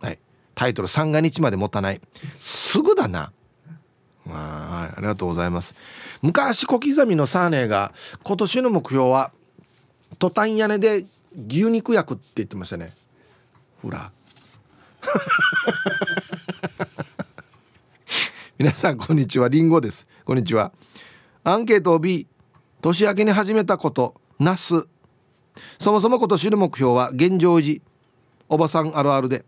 [0.00, 0.18] はい。
[0.54, 2.00] タイトル三が日まで持たない。
[2.38, 3.32] すぐだな。
[4.26, 5.74] はい、ありがとうございます。
[6.22, 9.32] 昔小刻みのサーネーが今年の目標は
[10.18, 11.04] トタン屋根で
[11.48, 12.94] 牛肉焼くって言ってましたね。
[13.82, 14.12] ほら
[18.56, 19.48] 皆さんこんにちは。
[19.48, 20.06] りんごです。
[20.24, 20.72] こんにちは。
[21.42, 22.26] アンケートを B
[22.80, 24.86] 年明けに始めたことなす
[25.78, 27.82] そもそも今年の目標は現状維持。
[28.48, 29.44] おばさんあるあるで。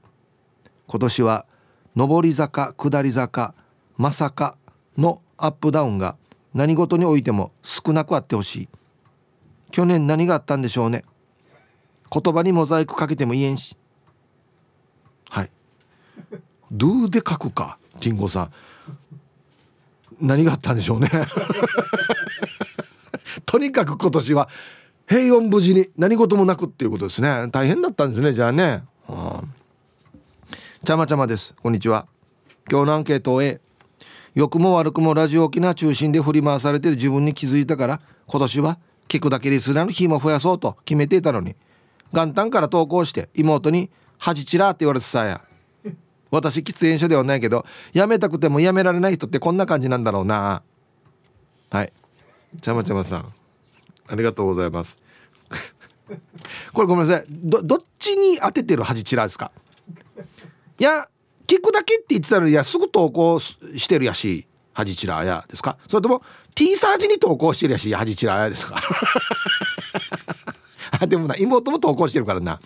[0.87, 1.47] 今年は
[1.95, 3.55] 上り坂下り坂
[3.97, 4.57] まさか
[4.97, 6.17] のアップダウンが
[6.55, 8.69] 何事においても少なくあってほしい。
[9.71, 11.05] 去年何があったんでしょうね。
[12.11, 13.77] 言葉にモザイクかけても言えんし。
[15.29, 15.51] はい。
[16.71, 18.53] ドゥで書くかティンゴさん。
[20.21, 21.11] 何があったんでしょうね。
[23.45, 24.49] とにかく今年は
[25.07, 27.49] 平穏無事に何事もなくっていうことですね。
[27.51, 29.45] 大変だったんですねじゃあね、はあ、
[30.87, 31.53] ちゃまちゃまです。
[31.61, 32.07] こんにちは。
[32.71, 33.61] 今日のアンケートを A
[34.37, 41.57] 良くも悪くもラジオ沖縄中心で振り回されてる自分に気づいたから今年は聞くだけリスナーの日も増やそうと決めていたのに
[42.13, 45.41] 元旦から投稿して妹に「恥ちら」って言われてさや。
[46.31, 50.63] 私喫煙者ではないけどやめたくてもやめられない人ってこんな感じなんだろうな。
[51.71, 51.93] はい。
[52.61, 53.33] ちゃまちゃまさん。
[54.07, 54.97] ありがとうございます。
[56.73, 57.25] これごめんなさい。
[57.29, 59.51] どどっちに当ててる恥チラですか？
[60.79, 61.09] いや
[61.47, 65.79] 聞くだけって言ってたのにいやすぐ投稿してるやし恥チラやですか？
[65.89, 66.23] それとも
[66.55, 68.77] T サージに投稿してるやし恥チラやですか？
[71.01, 72.61] あでもな妹も投稿してるからな、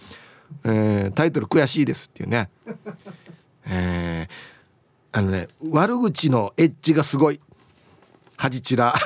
[0.65, 2.51] えー、タイトル悔しいですっていうね。
[3.67, 7.41] えー、あのね悪口のエッジがすごい。
[8.37, 8.95] 恥チラ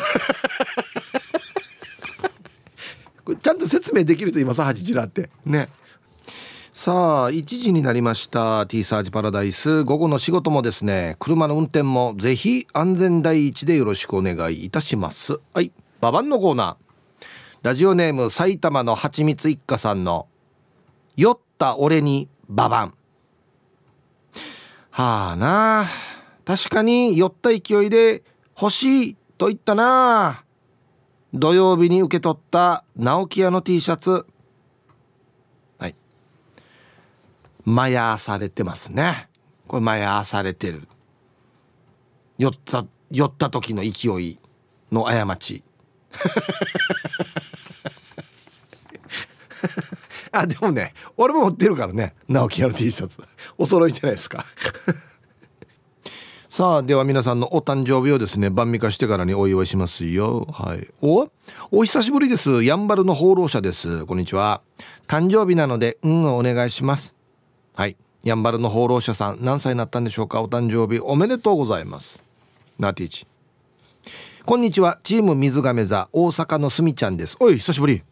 [3.42, 4.62] ちゃんと説明できると言います？
[4.62, 5.28] 恥チラって。
[5.44, 5.68] ね。
[6.76, 9.84] さあ1時になりました T サージパラダイス。
[9.84, 15.38] 午後の仕事もですね車の運転もぜひ安全第一でよろしくお願いいたします。
[15.54, 17.24] はいババンのコーナー。
[17.62, 20.26] ラジオネーム埼玉のはちみつ一家さんの
[21.16, 22.94] 酔った俺にババン
[24.90, 25.86] はあな
[26.44, 28.24] 確かに酔った勢いで
[28.60, 30.44] 欲しいと言ったなあ。
[31.32, 34.26] 土曜日に受け取った直木屋の T シャツ
[35.78, 35.94] はい
[37.64, 39.28] まやされてますね。
[39.66, 40.86] これまやされてる。
[42.36, 44.38] 酔った酔った時の勢い
[44.92, 45.62] の過ち。
[50.32, 52.16] あでもね俺も持ってるからね。
[52.28, 53.22] 直木屋の T シャツ。
[53.56, 54.44] お揃いじゃないですか。
[56.50, 60.46] さあでは皆さんのお誕生日をですね晩味化してからにお祝いしますよ。
[60.52, 60.88] はい。
[61.00, 61.30] お
[61.70, 62.62] お久しぶりです。
[62.62, 64.04] やんばるの放浪者です。
[64.06, 64.60] こんにちは。
[65.08, 67.13] 誕生日なのでうんお願いします。
[67.76, 67.96] はい。
[68.22, 70.40] やんばるの放浪者さん何歳になったんでしょうか？
[70.40, 72.22] お誕生日おめでとうございます。
[72.78, 73.26] ナティーチ。
[74.46, 75.00] こんにちは。
[75.02, 77.36] チーム水亀座大阪のすみちゃんです。
[77.40, 78.04] おい久しぶり。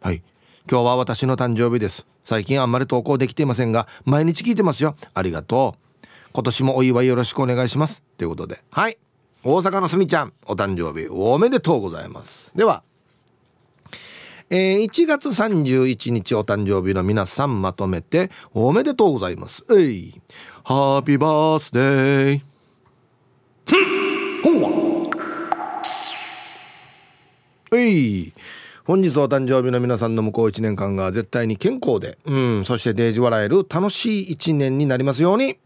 [0.00, 0.22] はい。
[0.68, 2.06] 今日は私の誕生日です。
[2.24, 4.96] 最近あんまり投稿できていませんが毎日聞いてますよ。
[5.14, 6.06] ありがとう。
[6.32, 8.02] 今年もお祝いよろしくお願いします。
[8.16, 8.64] ということで。
[8.70, 8.98] はい。
[9.44, 12.52] 大阪のすみちゃんお誕生日おめでとうございます。
[12.56, 12.82] では
[14.50, 20.20] えー、1月31日お誕生日の皆さんまとめておめでとうございますえい
[20.64, 22.40] ハッピーバースデー
[23.66, 25.02] ふんほ
[27.72, 28.32] うえい
[28.84, 35.58] 本日お誕生日の皆さんの向こう1年間が絶対に健康で、うん、そしてデージ笑える楽しい1年になりますように。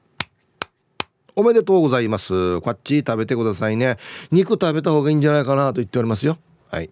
[1.36, 2.60] おめでとうございます。
[2.60, 3.96] こっち食べてくださいね。
[4.32, 6.36] 肉食べた方がいいんじゃないかなと言っておりますよ。
[6.68, 6.90] はい。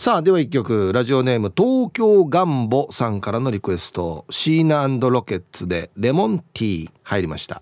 [0.00, 7.60] さあ、では一曲、ラジオネーム東京ガンボさんからのリクエスト、シーナロケッツでレモンティー入りました。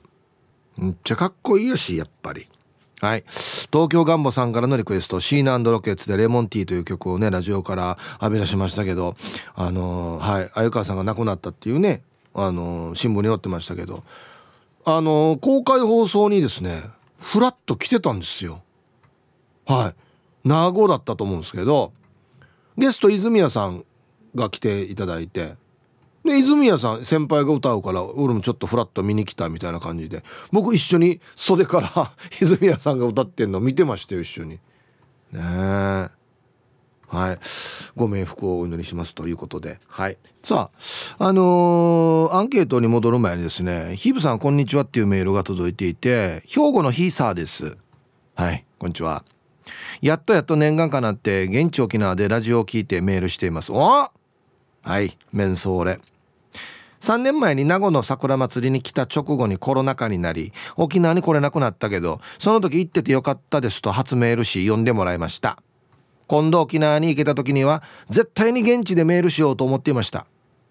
[0.76, 2.46] めっちゃかっこいいやし、やっぱり。
[3.00, 3.24] はい。
[3.72, 9.16] 東京ガンボさんからのリクエスト、シーナロケッツでレモンティーという曲をね、ラジオから浴び出しましたけど、
[9.56, 12.02] あのー、はい、鮎川さんが亡くなったっていうね、
[12.34, 14.04] あのー、新聞に載ってましたけど、
[14.84, 16.84] あの公開放送にですね
[17.20, 18.62] フラッと来てたんですよ
[19.66, 19.92] は
[20.44, 21.92] い名護だったと思うんですけど
[22.78, 23.84] ゲスト泉谷さん
[24.36, 25.56] が来ていただいて。
[26.24, 30.22] で泉谷さん先輩が歌うから俺もちょっとフラッと見に来たみたいな感じで。
[30.52, 34.50] 僕一緒に袖から 泉谷さんが歌ってんの見てましたよ一緒に。
[34.50, 34.60] ね
[35.34, 36.08] え。
[37.08, 37.38] はい、
[37.96, 40.70] ご冥福をお祈りしますということで、はい、さ
[41.18, 47.78] あ、あのー、アンケートに戻る前にですね「ヒブさんこんにちは」っていうメールが届いていて兵庫のヒーサーです。
[48.34, 48.64] はい。
[48.78, 49.24] こんにちは。
[50.00, 53.72] やっとやっと念願かなって現地沖縄でラジオを聞いてメールしています。
[53.72, 54.10] おは
[55.00, 56.00] いメンソーレ。
[57.00, 65.62] 3年前に名護の桜祭りに来た直後にコロナ禍になり沖縄に来れなくなったけどその時行っててよかったですと初メールし読んでもらいました。
[66.26, 70.26] 今度沖縄に行けた時には絶対に現地でメールしようと思っていました。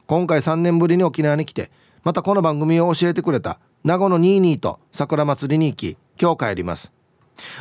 [0.05, 1.71] 今回3年ぶりに沖縄に来て
[2.03, 6.96] またこの番組を教えてくれた名護の22と桜祭りに行き今日帰ります。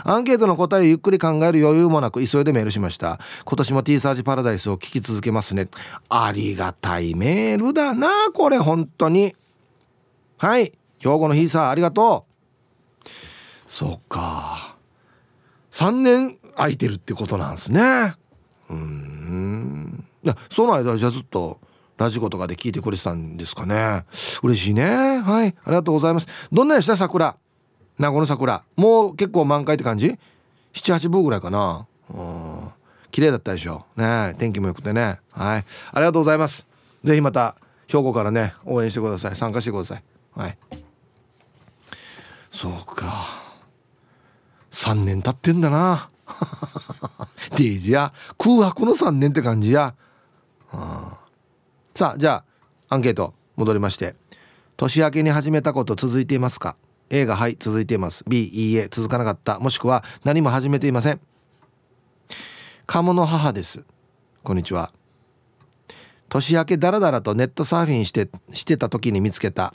[0.05, 3.19] アンケートの答えをゆっくり考える余裕もなく急いでメールしました。
[3.45, 5.69] 今年も T サージパラダイスを聞き続けますね。
[6.09, 9.35] ありがたいメールだなこれ本当に。
[10.39, 10.73] はい。
[10.99, 12.27] 兵庫の日さありがと
[13.05, 13.09] う。
[13.67, 14.77] そっか。
[15.71, 18.15] 3年空いてるってことなんですね。
[18.71, 20.05] うん。
[20.23, 21.61] いやその間じゃあずっと
[21.99, 24.05] ラジコとかで聞いてくれてたんですかね。
[24.43, 24.85] 嬉しいね。
[25.19, 25.55] はい。
[25.65, 26.29] ありがとうございます。
[26.53, 26.97] どんなでした？
[26.97, 27.37] 桜。
[27.99, 28.63] 名護の桜。
[28.77, 30.19] もう結構満開って感じ
[30.75, 31.87] ？78分ぐらいかな。
[32.15, 32.69] うん。
[33.11, 33.87] 綺麗だったでしょ。
[33.97, 35.19] ね天気も良くてね。
[35.33, 35.65] はい。
[35.93, 36.67] ありがとうございます。
[37.05, 37.57] ぜひまた
[37.89, 39.37] 兵庫からね応援してください。
[39.37, 40.03] 参加してください。
[40.35, 40.59] はい。
[42.51, 43.27] そうか。
[44.71, 46.11] 3年経ってんだな。
[47.57, 48.13] デイジや。
[48.37, 49.95] 空白の3年って感じや、
[51.95, 52.45] さあじゃ
[52.89, 54.15] あアンケート戻りまして。
[54.77, 56.77] 年明けに始めたこと続いていますか？
[57.09, 58.25] A がはい続いています。
[58.27, 59.61] B いいえ続かなかった。
[59.61, 61.21] もしくは何も始めていません。
[62.87, 63.85] 鴨の母です。
[64.43, 64.93] こんにちは。
[66.29, 69.73] 年明けダラダラとネットサーフィンしてしてた時に見つけた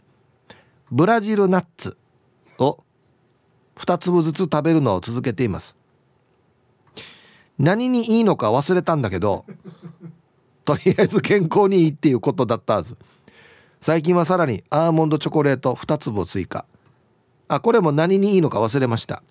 [0.91, 1.97] ブラジルナッツ
[2.57, 2.83] を
[3.77, 5.75] 2粒ずつ食べるのを続けています。
[7.57, 9.45] 何にいいのか忘れたんだけど
[10.65, 12.97] とりあえず健康にいいっていうことだったはず。
[13.79, 16.65] 最近はさらにアーモンドチョコレート2粒を追加。
[17.53, 19.21] あこれも何にいいのか忘れました。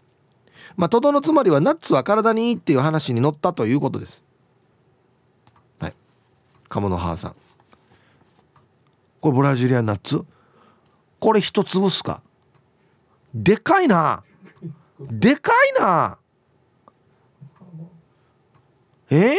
[0.76, 4.22] まあとどのつまりはナッツは体にいいっていう話に乗ったということです。
[5.78, 5.94] はい。
[6.68, 7.34] 鴨の母さん。
[9.22, 10.26] これブラジリアンナッツ？
[11.18, 12.20] これ一粒っすか？
[13.34, 14.22] でかいな。
[15.00, 16.18] でかいな。
[19.08, 19.36] えー、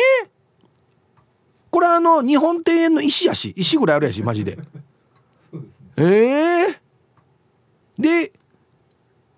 [1.70, 3.54] これあの日本庭園の石やし。
[3.56, 4.58] 石ぐらいあるやしマジで。
[5.98, 6.04] え
[6.64, 8.41] えー、で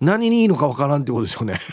[0.04, 1.60] 何にいいのかわからんってことですよね。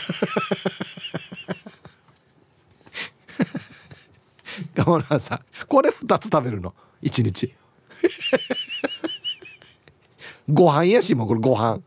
[4.74, 7.54] ガモナさんこれ2つ食べるの？1日。
[10.48, 11.80] ご飯やしもうこれご飯。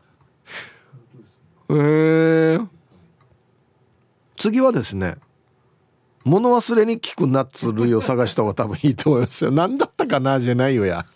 [1.68, 2.68] えー、
[4.36, 5.16] 次はですね
[6.24, 9.50] 物忘れに効くナッツ類を探した方が多分いいと思いますよ。
[9.54, 10.38] 何だったかな？
[10.40, 11.06] じゃないよや。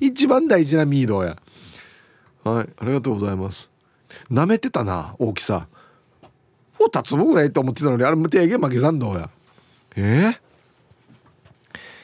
[0.00, 1.36] 一番大事なミードや。
[2.42, 3.69] はいありがとうございます。
[4.30, 5.66] 舐めてたな大きさ。
[6.78, 9.28] 2粒ぐらいと思ってたのにあれ無定限巻き算どうや。
[9.96, 10.00] え？
[10.02, 10.36] ー、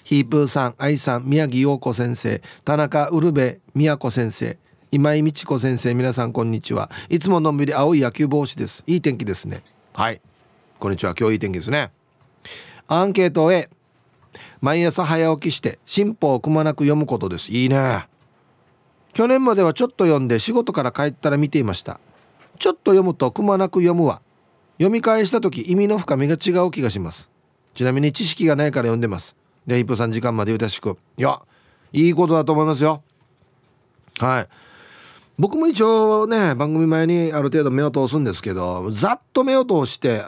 [0.05, 4.59] ヒープーさん愛さん宮城陽子先生田中ウルベ宮子先生
[4.91, 6.91] 今井美智子先生皆さんこんにちは。
[7.09, 8.85] いつものんびり青い野球帽子です。
[8.87, 9.63] いい天気ですね。
[9.95, 10.21] はい。
[10.79, 11.15] こんにちは。
[11.19, 11.91] 今日いい天気ですね。
[12.87, 13.69] アンケート A
[14.61, 17.51] 毎朝早起きして進歩をくまなく読むことです。
[17.51, 18.07] いいね
[19.17, 21.99] 去年まではちょっと読んで仕事から帰ったら見ていました。
[22.59, 24.21] ちょっと読むとくまなく読むわ。
[24.77, 27.31] 読み返した時意味の深みが違う気がします。
[27.75, 29.35] ちなみに知識がないから読んでます。
[29.67, 30.99] で一歩3時間までゆたしく。
[31.17, 31.41] いや
[31.95, 33.03] いいことだと思いますよ。
[34.19, 34.49] はい。
[35.39, 40.27] 僕も一応ね番組前にある程度目を通すんですけどざっと目を通して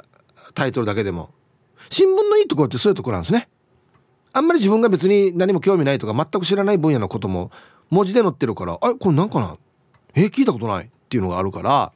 [0.55, 1.28] タイトルだけでも。
[1.91, 3.51] 新聞のいいところってそういうところなんですね。
[4.32, 7.51] あんまり自分が別に何も興味ないとか全く知らない分野のことも
[7.91, 9.57] 文字で載ってるからあれこれなんかな？
[10.14, 10.84] え聞いたことない？
[10.84, 11.93] っていうのがあるから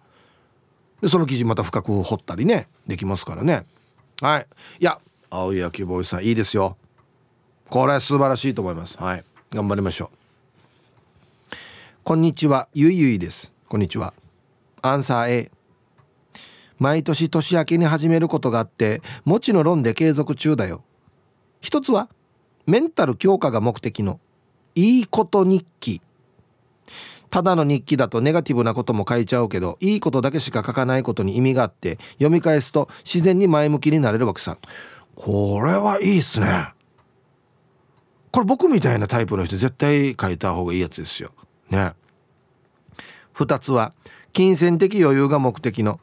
[1.00, 3.64] でその記事また深く掘ったりねできますからね。
[4.20, 4.46] はい。
[4.80, 6.76] いや青い野球ボーイさんいいですよ。
[7.68, 8.96] これ素晴らしいと思います。
[8.98, 9.24] はい。
[9.50, 11.56] 頑張りましょう。
[12.04, 12.68] こんにちは。
[12.74, 13.52] ゆいゆいです。
[13.68, 14.14] こんにちは。
[14.80, 15.50] アンサー A
[16.78, 20.82] 毎年年明けに始めることがあってもちの論で継続中だよ。
[21.60, 22.08] 一つは
[22.66, 24.20] メンタル強化が目的の。
[24.74, 26.00] いいこと日記。
[27.30, 34.58] ただの日記だとネガティブなことも書いちゃうけどいいことだけしか書かないことに意味があって読み返すと自然に前向きになれるわけさ
[35.14, 36.68] これはいいっすね。
[38.32, 41.32] これ僕みたいなタイプの人絶対書いた方がいいやつですよ。
[41.70, 41.92] ね。
[43.34, 43.92] 2つは
[44.32, 46.00] 金銭的余裕が目的の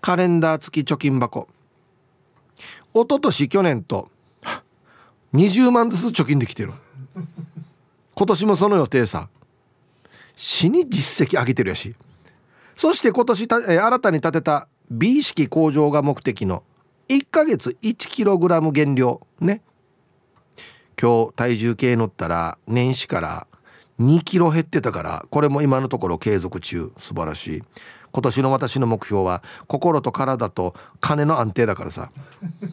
[0.00, 1.48] カレンダー付き貯金箱。
[2.92, 4.08] 一昨年去年と
[5.32, 6.72] 20万ずつ貯金できてる。
[8.20, 9.30] 今年もその予定さ。
[10.36, 11.94] 死に実績上げてるやし。
[12.76, 16.62] そして今年た、新たに建てた美意識向上が目的の
[17.08, 19.26] 1ヶ月 1kg 減量。
[19.40, 19.62] ね。
[21.00, 23.46] 今日体重計乗ったら年始から
[23.98, 26.92] 2キロ減ってたからこれも今のところ継続中。
[26.98, 27.62] 素晴らしい。
[28.12, 32.10] 今年の私の目標は心と体と金の安定だからさ。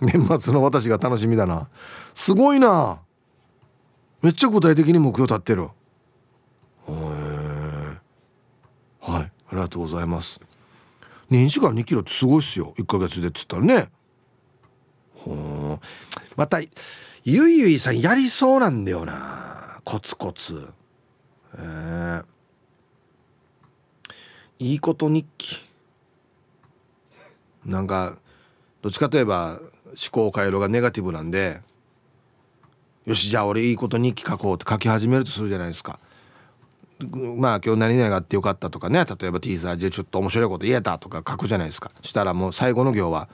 [0.02, 1.70] 年末の私が楽しみだな。
[2.14, 3.00] すごいな。
[4.22, 5.70] めっちゃ具体的に目標立ってる
[9.08, 9.22] はい。
[9.22, 10.40] ありがとうございます。
[11.30, 12.74] 年始から2キロってすごいっすよ。
[12.78, 13.90] 1ヶ月でっつったらね。
[15.14, 15.80] ほ
[16.36, 16.60] また
[17.24, 19.80] ゆいゆいさんやりそうなんだよな。
[19.84, 20.68] コツコツ。
[21.58, 22.26] えー、
[24.60, 25.58] いいこと日記。
[27.66, 28.18] なんか
[28.82, 31.62] どっちかといえば思考回路がネガティブなんで
[33.08, 35.98] よしじゃあ俺いいこと日記書こうって書き始めるとするじゃないですか。
[37.00, 39.06] まあ今日何々があってよかったとかね。
[39.06, 41.90] 例えばティーザーでちょっと面白いこと言えたとか書くじゃないですか。
[42.02, 43.30] したらもう最後の行は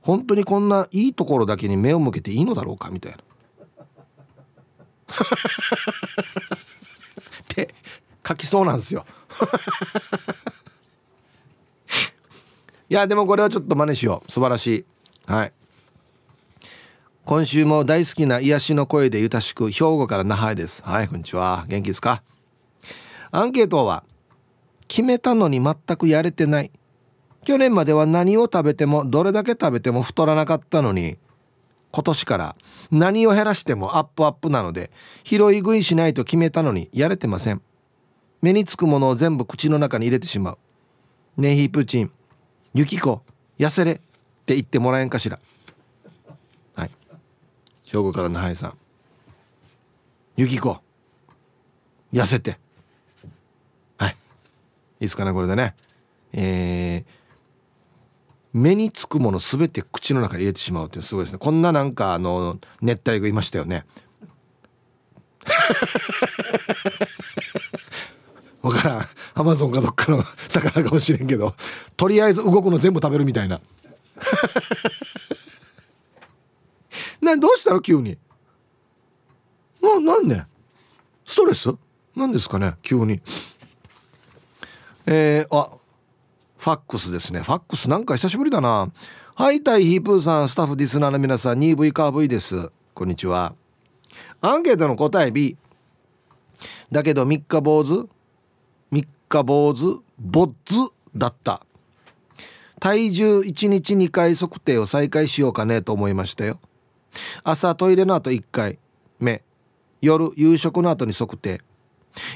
[0.00, 3.18] 本当にこんないいところだけに目を向けていいのだろうかみたいな。
[7.44, 7.72] って
[8.26, 9.06] 書きそうなんですよ。
[12.90, 14.32] いやでもこれはちょっと真似しよう。
[14.32, 14.84] 素晴らしい。
[15.30, 15.52] はい。
[17.26, 20.82] 今週も大好きな癒しの声でゆたしく兵庫から那覇へです。
[20.84, 21.64] はいこんにちは。
[21.68, 22.22] 元気ですか？
[23.30, 24.04] アンケートは
[24.88, 26.70] 決めたのに全くやれてない。
[27.42, 31.16] 去年までは何を食べてもどれだけ食べても太らなかったのに
[31.92, 32.56] 今年から
[32.90, 34.90] 何を減らしてもアップアップなので
[35.24, 37.62] 拾い食いしないと決めたのにやれてません。
[38.42, 40.58] 目につくものを全部口の中に入れてしま
[41.38, 41.40] う。
[41.40, 42.12] ねえヒープーチン
[42.74, 43.22] ユキコ
[43.58, 43.94] 痩せれっ
[44.44, 45.38] て言ってもらえんかしら。
[47.94, 48.74] 兵庫からのハイさん。
[50.36, 50.80] ユキコ
[52.12, 52.58] 痩せて。
[53.96, 54.10] はい。
[54.10, 54.16] いい
[55.02, 55.76] ですかねこれでね。
[56.32, 57.24] えー
[58.56, 61.40] 目につくもの全て口の中に入れてしまうっていうすごいですね。
[61.40, 63.84] こんななんかあの熱帯魚いましたよね。
[68.62, 69.06] わからん。
[69.34, 71.56] アマゾンかどっかの魚かもしれんけど。
[71.96, 73.60] とりあえず動くの全部食べるみたいな。
[77.24, 77.80] などうしたの？
[77.80, 78.16] 急に。
[79.82, 80.44] ななんで？
[81.26, 81.70] ストレス？
[82.14, 82.74] なんですかね？
[82.82, 83.20] 急に。
[85.06, 85.70] えー、あ
[86.58, 87.40] ファックスですね。
[87.40, 88.90] ファックスなんか久しぶりだな。
[89.34, 92.70] はいタイヒープーさんスタッフディスナーの皆さん 2V カー V です。
[92.94, 93.54] こんにちは。
[94.40, 95.56] アンケートの答え B
[96.92, 98.08] だけど3日坊主
[98.92, 100.76] 3日坊主ボッズ
[101.16, 101.66] だった。
[102.80, 106.60] 体重1日2回測定を再開しようかねと思いましたよ。
[107.42, 108.78] 朝トイレの後1回
[109.18, 109.42] 目。
[110.00, 111.60] 夜夕食の後に測定。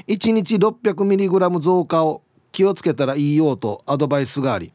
[0.07, 2.21] 1日 600mg 増加を
[2.51, 4.73] 気をつけたらいいよとアドバイスがあり。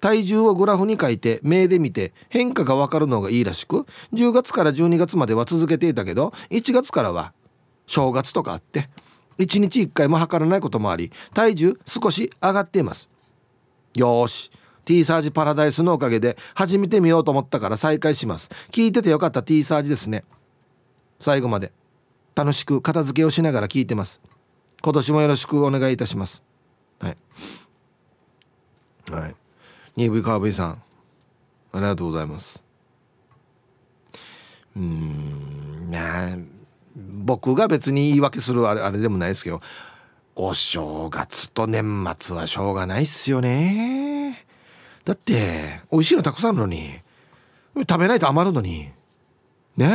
[0.00, 7.32] 体重をグラフに書いて目で見て変化が分かるのがいいらしく10月から12月までは続けていたけど1月からは
[7.86, 8.88] 正月とかあって
[9.38, 13.08] 1日1回も測らないこともあり体重少し上がっています。
[13.94, 14.50] よし。
[14.86, 18.48] T サージパラダイスのおかげで始めてみようと思ったから再開します。
[18.70, 20.24] 聞いててよかった T サージですね。
[21.18, 21.72] 最後まで。
[22.36, 24.20] 楽しく片付けをしながら聞いてます。
[24.82, 26.42] 今年もよろしくお願いいたします。
[27.00, 27.16] はい。
[29.10, 29.34] はい。
[29.96, 30.82] 2V カーブイさん。
[31.72, 32.62] ありがとうございます。
[34.76, 35.90] うん。
[35.90, 36.46] ね
[36.96, 39.60] 僕が別に言い訳するあれあれでもないですけど
[40.34, 44.05] お正月と年末はしょうがないっすよね。
[45.06, 46.90] だって美味しいのたくさんあるのに
[47.74, 48.90] 食べないと余るのに。
[49.76, 49.88] ねえ、う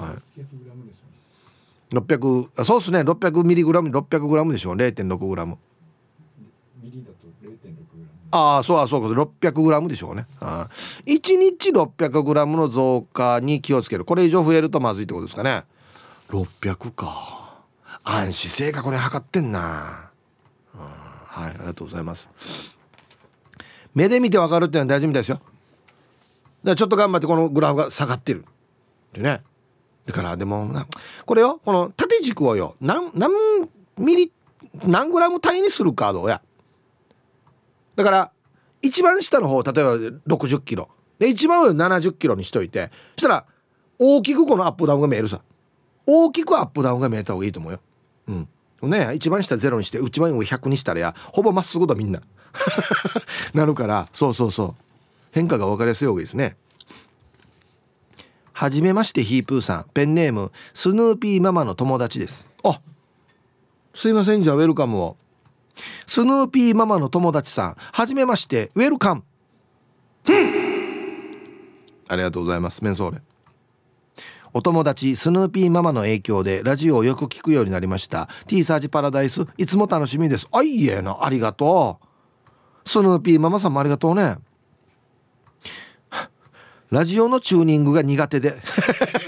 [0.00, 3.00] はい、600そうっすね。
[3.00, 5.56] 600mg600g でしょ 0.6g
[8.30, 9.08] ああそうあそうか。
[9.08, 10.26] 600g でしょうね。
[10.40, 10.68] あ
[11.04, 14.04] 1日 600g の増加に気をつける。
[14.04, 15.64] これ以上増えるとまずいってことですかね。
[16.30, 17.64] 600か。
[18.04, 20.10] 暗視正確に測ってんな、
[20.72, 21.50] はい。
[21.50, 22.30] ありがとうございます
[23.94, 25.36] 目で見て分かるっていうのは大事みたいですよ。
[25.36, 25.46] だか
[26.64, 28.44] らちょっと頑張ってこのグラフが下がってる。
[29.12, 29.42] でね。
[30.06, 30.86] だからでもな
[31.24, 33.30] これよこの縦軸をよ何何
[33.96, 34.32] ミリ
[34.84, 36.40] 何グラム単位にするかどうや。
[37.96, 38.32] だから
[38.82, 39.96] 一番下の方例えば
[40.36, 40.88] 60キロ。
[41.18, 42.90] で一番上70キロにしといて。
[43.16, 43.44] そしたら
[43.98, 45.40] 大きくこのアップダウンが見えるさ。
[46.06, 47.80] 大きくアップダウンが見えた方がいいと思うよ。
[48.28, 48.48] うん。
[48.88, 52.20] ね一番下ゼロにして一番上100にしたらやほぼまっすぐだみんな。
[53.54, 54.74] なるからそうそうそう。
[55.32, 56.56] 変化が分かりやすい方がいいですね。
[58.52, 59.86] はじめましてヒープーさん。
[59.94, 62.48] ペンネームスヌーピーママの友達です。
[62.62, 62.80] あ
[63.94, 65.16] すいませんじゃあウェルカムを。
[66.06, 67.76] スヌーピーママの友達さん。
[67.76, 69.24] はじめましてウェルカム。
[72.08, 72.84] ありがとうございます。
[72.84, 73.22] メンソーレ。
[74.52, 78.28] お友達スヌーピーママの影響でラジオをよく聞くようになりました。
[78.46, 80.48] T サージパラダイスいつも楽しみです。
[80.50, 82.88] あいえなありがとう。
[82.88, 84.36] スヌーピーママさんもありがとうね。
[86.90, 88.60] ラジオのチューニングが苦手で。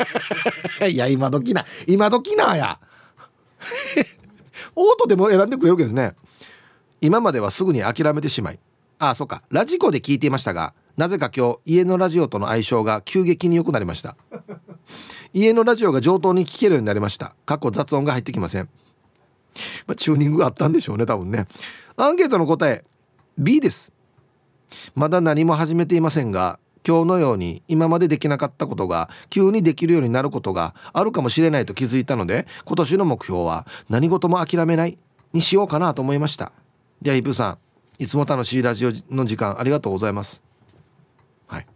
[0.91, 1.65] いや今時な。
[1.87, 2.81] 今時なや。
[4.75, 6.17] オートでも選んでくれるけどね。
[7.01, 8.59] 今まではすぐに諦めてしまい。
[8.99, 9.43] ああそうか。
[9.51, 14.17] ラジコで聞いていましたがなぜか今日家のラジオとの相性が急激に良くなりました。
[15.33, 17.35] 家のラジオが上等に聞けるようになりました。
[17.47, 18.69] 過去雑音が入ってきません、
[19.87, 21.47] まあ、チューニングがあったんでしょうね多分ね。
[21.97, 22.85] アンケートの答え
[23.39, 23.93] B です。
[24.95, 34.99] まだ何も始めていませんが今日のように今までできなかったことが急にできるようになることがあるかもしれないと気づいたので今年の目標は何事も諦めない
[35.35, 36.53] にしようかなと思いました。
[37.03, 37.59] ではイブさん
[37.99, 40.43] いつも楽しいラジオの時間ありがとうございます
[41.47, 41.67] はい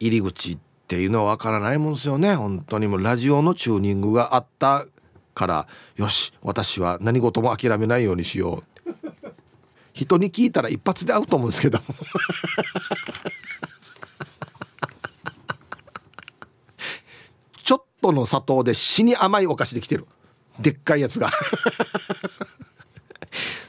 [0.00, 2.34] 入り口っていうのはわからないもんですよね。
[2.34, 4.86] 本当にもうラジオのチューニングがあった
[5.34, 5.66] から。
[5.96, 8.78] よし私は何事も諦めないようにしよう。
[9.92, 11.80] 人に聞いたら一発で合うと思うんですけど
[17.64, 20.06] ちょっとの砂糖で死に甘いお菓子できてる。
[20.60, 21.32] でっかいやつが。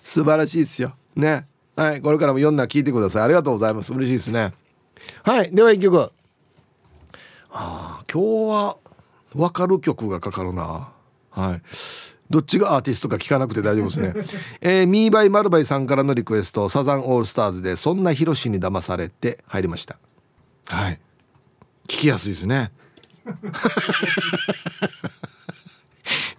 [0.04, 0.96] 素晴らしいですよ。
[1.16, 1.48] ね。
[1.76, 3.24] はいこれからも読んだら聞いてください。
[3.24, 3.92] ありがとうございます。
[3.92, 4.54] 嬉しいですね。
[5.24, 6.12] はいでは一曲。
[7.52, 8.78] あ今日は
[9.34, 10.90] 分かる曲がかかるな。
[11.32, 11.62] はい。
[12.30, 14.14] どっちがアーティストか聞かなくて大丈夫ですね。
[14.62, 19.98] えー、ミーバイマルバイさんからのリクエストサザンオールスターズでそんなヒロシに騙されて入りました。
[20.66, 21.00] はい。
[21.88, 22.72] 聞きやすいですね。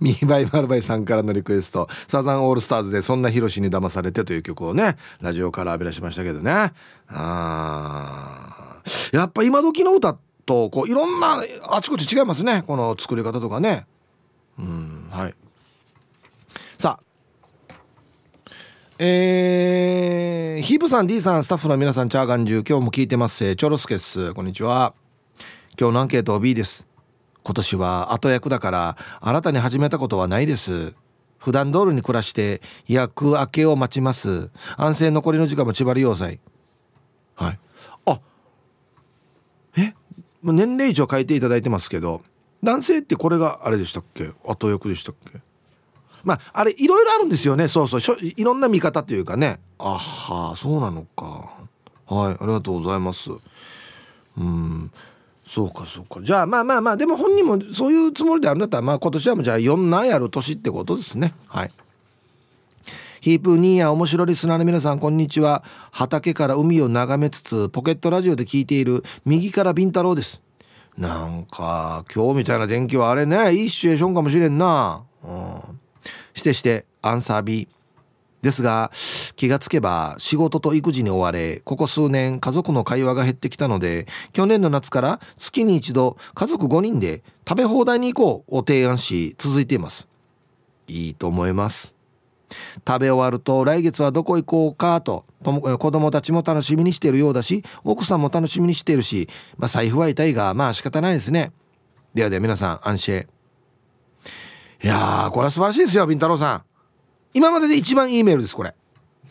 [0.01, 6.73] ミーバイマルバイさんからのリクエストサザンオールスターズでそんなヒロシに騙されてという曲をねラジオから浴び出しましたけどね。
[7.09, 8.81] あ
[9.13, 10.17] やっぱ今時の歌
[10.47, 12.63] とこういろんなあちこち違いますね。
[12.67, 13.87] この作り方とかね。
[14.59, 15.35] うんはい。
[16.79, 17.05] さあ。
[18.99, 23.57] えー、ヒープさん D さんスタッフの皆さんチャーガンジュ今日も聞いてます。
[23.57, 24.93] チョロスケスこんにちは。
[25.79, 26.87] 今日のアンケート B です。
[27.43, 30.95] 今年は後役だから新たに始めたことはないです。
[31.39, 34.51] 普段通りに暮らして役明けを待ちます。
[34.77, 36.39] 安静残りの時間も千葉り要塞。
[37.37, 37.59] はい。
[38.05, 38.21] あ
[39.79, 39.95] え？
[40.43, 42.23] 年齢以上書いていただいてますけど
[42.63, 44.33] 男性ってこれがあれでしたっけ？
[44.45, 45.41] 後役でしたっけ？
[46.25, 47.69] まああれいろいろあるんですよね。
[47.69, 48.17] そうそう。
[48.21, 49.61] いろんな見方というかね。
[49.79, 51.49] あはそうなのか。
[52.07, 53.31] はいありがとうございます。
[54.37, 54.91] うん。
[55.47, 56.21] そうかそうか。
[56.23, 61.35] じゃあまあまあまあでも本人もそういうつもりであるんだったらまあ今年はもうじゃあ4年やる年ってことですね。
[61.47, 61.73] はい。
[63.21, 65.63] ヒープニーや面白リスナーの皆さんこんにちは。
[65.91, 70.41] 畑から海を眺めつつポケットラジオで聞いている右からビンタロウです。
[70.97, 73.53] なんか今日みたいな天気はあれね。
[73.53, 75.03] いいシチュエーションかもしれんな。
[75.23, 75.61] うん。
[76.33, 77.69] してしてアンサー B
[78.41, 78.91] ですが
[79.37, 90.09] 気がつけば仕事と育児に追われここ数年家族の会話が減ってきたので去年の夏から月に一度家族5人で食べ放題に行こうを提案し続いています。
[90.89, 92.00] いいと思います。
[92.87, 101.53] 食べ終わると来月はどこ行こうかと子供たちも楽しみにしているようだし奥さんも楽しみにしているし、まあ、財布は痛いがまあ仕方ないですね。
[102.15, 103.27] ではでは皆さん安心
[104.83, 106.63] いやーこれは素晴らしいですよビンタロウさん。
[107.33, 108.75] 今までで一番いいメールですこれ。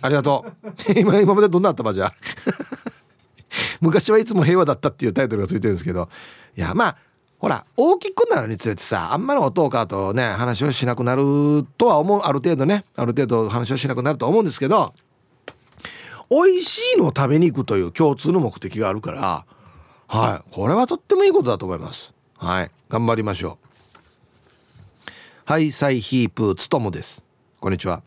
[0.01, 0.69] ありがとう。
[0.97, 2.13] 今今までどんなあったばじゃ。
[3.81, 6.07] 昔はいつも平和だったっていうタイトルがついてるんですけど。
[6.55, 6.97] いやまあ
[7.39, 14.93] ほら大きくなるにつれてさあんまり音かとね話をしなくなるとは思うある程度ねある程度話をしなくなると思うんですけど
[16.29, 19.45] 美味しいのを食べに行くという共通の目的があるから
[20.07, 22.13] はいこれはとってもいいことだと思います。
[22.37, 23.69] はい頑張りましょう。
[25.45, 27.23] ハイサイヒープつともです。
[27.59, 28.01] こんにちは。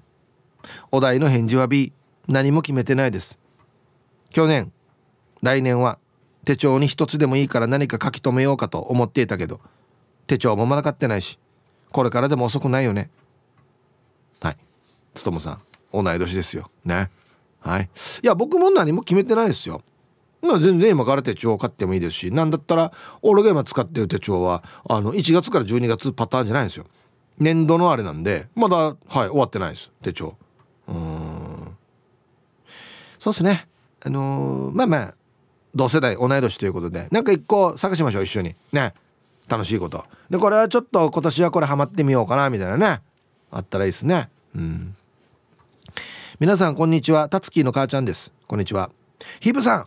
[0.90, 1.92] お題の返事は B
[2.28, 3.38] 何も決めてないです。
[4.30, 4.72] 去年
[5.42, 5.98] 来年は
[6.44, 9.60] 手帳に一つでもいいから何か書き留めようかと思っていたけど
[10.26, 11.38] 手帳もまだ買ってないし
[11.90, 13.10] これからでも遅くないよね。
[14.40, 14.56] はい。
[15.14, 15.60] つともさん
[15.92, 16.70] 同い年ですよ。
[16.84, 17.10] ね。
[17.60, 17.90] はい。
[18.22, 19.82] いや僕も何も決めてないですよ。
[20.40, 26.86] まあ全然今から手帳を買ってもいいですし何だったら俺が今使ってる手帳はあの1月から12月パターンじゃないんですよ。
[27.38, 29.90] 年度のあれなんでまだはい終わってないです。
[30.02, 30.34] 手帳。
[30.88, 31.76] うん。
[33.18, 33.68] そうっすね。
[34.04, 35.14] あのー、まあまあ
[35.74, 37.08] 同世代同い年ということで。
[37.10, 38.54] なんか一個探しましょう一緒に。
[38.72, 38.94] ね。
[39.48, 40.04] 楽しいこと。
[40.30, 43.00] でこれはちょっと今年はこれハマってみようかなみたいなね。
[43.50, 44.30] あったらいいですね。
[44.54, 44.96] うん。
[46.40, 47.28] 皆さんこんにちは。
[47.28, 48.32] たつきの母ちゃんです。
[48.46, 48.90] こんにちは。
[49.40, 49.86] ヒブさん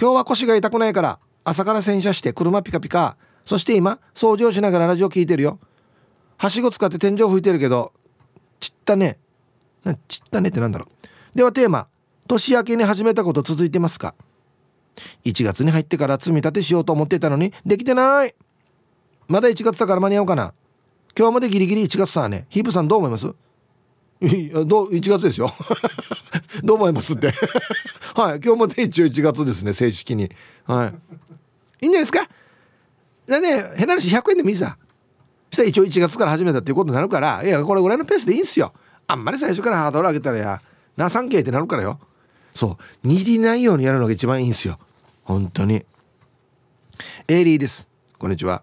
[0.00, 3.16] 今日は腰が痛くないから朝から洗車して車ピカピカ。
[3.44, 5.58] そして今掃除をしながらラジオ聞いてるよ。
[6.36, 7.92] はしご使って天井拭いてるけど
[8.60, 9.18] ちったね。
[10.08, 10.88] ちったねってなんだろ
[11.34, 11.36] う。
[11.36, 11.86] ではテーマ
[12.26, 14.14] 年明けに始めたこと続いてますか？
[15.24, 18.34] 1月に入ってから積み立てしようと思ってたのにできてない。
[19.28, 20.52] まだ1月だから間に合うかな。
[21.16, 22.46] 今日までギリギリ1月さね。
[22.48, 23.26] ヒープさんどう思います？
[24.20, 25.52] いやどう1月ですよ。
[26.62, 27.28] どう思いますって。
[28.14, 28.40] はい。
[28.44, 30.30] 今日まで一応1月ですね正式に。
[30.64, 31.84] はい。
[31.84, 32.28] いいんじゃないですか？
[33.26, 34.76] だね変な話100円でもいいさ。
[35.50, 38.72] したら一応1月から始めたっていうことになるからいやこれぐらいのペースでいいんすよ。
[39.06, 40.62] あんまり最初からハードル上げたらや
[40.96, 41.98] なさんけってなるからよ。
[42.54, 43.06] そう。
[43.06, 44.78] 握りないようにやるのが一番いいんですよ。
[45.24, 45.84] 本当に。
[47.28, 47.88] エイリーです。
[48.18, 48.62] こんにちは。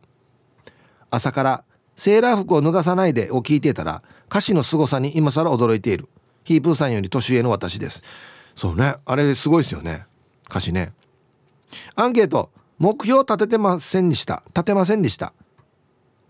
[1.09, 1.63] 朝から
[1.97, 6.07] セーラー服を脱がさないでを聞いていたら歌詞の凄さに今更驚いている。
[6.43, 8.01] ヒープーさんより年上の私です。
[8.55, 8.95] そうね。
[9.05, 10.05] あれすごいですよね。
[10.49, 10.93] 歌詞ね。
[11.95, 12.49] アンケート。
[12.79, 14.41] 目標立ててませんでした。
[14.47, 15.33] 立てませんでした。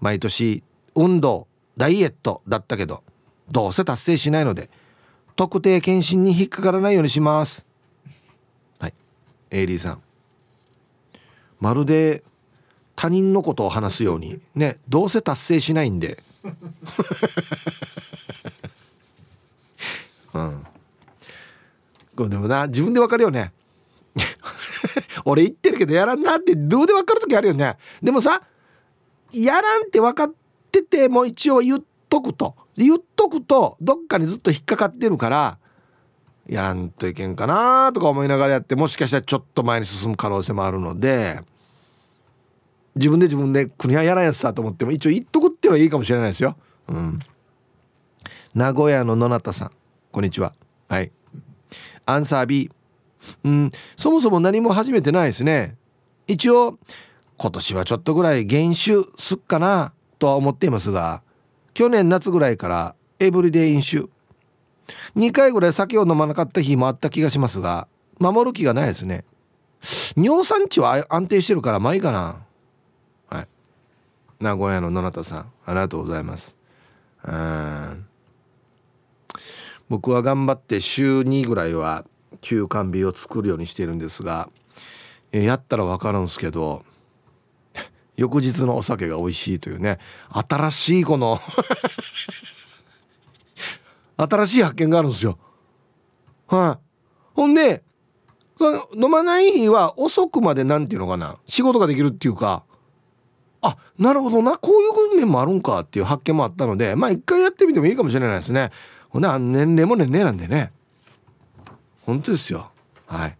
[0.01, 0.63] 毎年
[0.95, 1.47] 運動
[1.77, 3.03] ダイエットだったけど
[3.49, 4.69] どうせ達成しないので
[5.41, 7.65] 特定検診に引っかからないようにします。
[8.77, 8.93] はい。
[9.49, 10.01] エイリーさん。
[11.59, 12.21] まるで
[12.95, 16.21] 他人のことを話すようにねどうせ達成しないんで。
[20.35, 20.63] うん。
[22.15, 23.51] これでもな自分でわかるよね。
[25.25, 27.77] 俺言ってるけどやらんなってどうでわかる時あるよね。
[28.03, 28.43] でもさ
[29.33, 30.33] やらんって分かっ
[30.71, 32.53] てても一応言っとくと。
[32.83, 35.57] 言っとくとどっかにずっと引っかかってるから
[36.47, 41.41] やらんといけんかなとか思いながらやってもしかしたらちょっと前に進む可能性もあるので
[42.95, 46.57] 自分で自分で国はやらんやつさと思っても一応言っとくっていうのはいいかもしれないですよ。
[46.89, 47.19] うん、
[48.53, 49.71] 名古屋の野中さん
[50.11, 50.53] こんにちは。
[50.89, 51.11] はい。
[52.05, 52.69] アンサー B。
[53.45, 55.77] うん、そもそも何も始めてないですね。
[56.27, 56.77] 一応
[57.37, 61.23] 今年はちょっとぐらい減酒すっかなとは思っていますが
[61.73, 64.07] 去年夏ぐらいからエブリデイ飲酒。
[65.15, 67.87] 2回ぐらい酒を飲まなかった日もあった気がしますが
[68.19, 69.23] 守る気がないですね。
[70.15, 72.37] 尿酸値は安定してるからまあいいかな。
[73.29, 73.47] はい。
[74.39, 76.57] 名古屋の野中さんありがとうございます。
[77.23, 78.05] うん。
[79.89, 82.05] 僕は頑張って週2ぐらいは
[82.41, 84.49] 休館日を作るようにしてるんですが、
[85.31, 86.83] やったら分かるんですけど
[88.17, 89.99] 翌日のお酒が美味しいというね。
[90.29, 91.39] 新しいこの
[94.17, 95.37] 新しい発見があるんですよ。
[96.47, 96.85] はい、
[97.33, 97.83] ほんで
[98.57, 101.37] その飲まない日は遅くまで何て言うのかな。
[101.47, 102.63] 仕事ができるっていうか。
[103.63, 104.57] あなるほどな。
[104.57, 108.71] こういう面もあるんかっていう発見もあったのでまあ一回やってみてもいいかもしれないですね。
[109.09, 110.71] ほんで年齢も年齢なんでね。
[112.05, 112.71] 本当ですよ。
[113.07, 113.37] はい。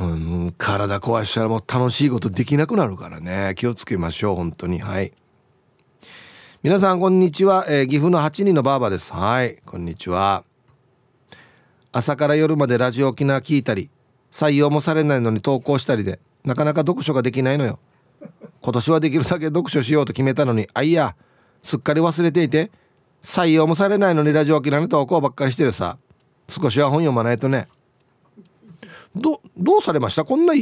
[0.00, 3.54] うん体壊したらもう楽しいことできなくなるからね。
[3.56, 4.80] 気をつけましょう本当に。
[4.80, 5.12] はい。
[6.62, 9.12] 皆さんこんにちは、えー、岐阜の8人のばあばです。
[9.12, 9.58] はい。
[9.66, 10.44] こんにちは。
[11.92, 13.90] 朝から夜までラジオ沖縄聞いたり
[14.30, 17.78] 採用もされないのに投稿したりでなかなか読書ができないのよ。
[18.62, 21.16] 今年はできるだけ読書しようと決めたのにあいや
[21.62, 22.70] すっかり忘れていて
[23.20, 25.98] 採用もされないのにラジオ沖縄の投稿ばっかりしてるさ。
[26.48, 27.68] 少しは本読まないとね。
[29.14, 30.24] どどうされました？
[30.24, 30.54] こんな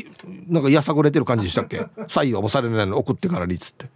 [0.48, 1.80] なんかやさぐれてる感じでしたっけ？
[2.08, 3.86] 採用もされないの送ってからにっつって。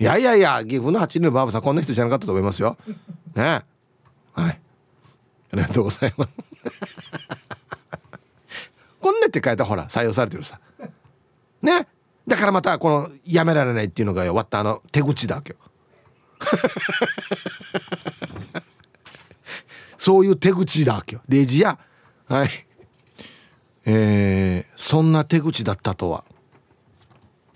[0.00, 2.76] いやいやいや岐阜の八人のバーバさんこんな人じゃなかったと思いますよ。
[3.34, 3.62] ね
[4.32, 4.60] はい。
[5.50, 6.32] ありがとうございます。
[9.00, 10.60] こんなって書いたほら採用されてるさ。
[11.62, 11.88] ね
[12.28, 15.56] だからまたこのやめられないっていうのが終わったあの手口だわけよ。
[19.96, 21.22] そういう手口だわけよ。
[21.28, 21.78] デジや。
[22.28, 22.48] はい。
[23.90, 26.22] えー、そんな手口だったとは、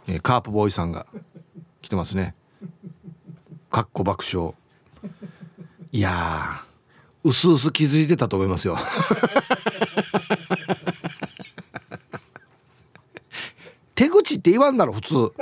[0.08, 1.04] えー、カープボーイさんが
[1.82, 2.34] 来てますね。
[3.70, 4.54] かっこ爆笑。
[5.92, 6.62] いや
[7.22, 8.78] うすうす気づいてたと思いますよ。
[13.94, 15.34] 手口って言わんだろ普通。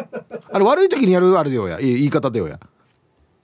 [0.53, 1.78] あれ悪い時にやるあれでよや。
[1.78, 2.59] 言い方でよや。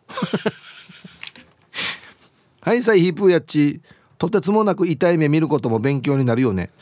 [2.61, 3.81] はいさいヒープーやっち。
[4.19, 6.73] とてつもなく痛い目見ることも勉強になるよね。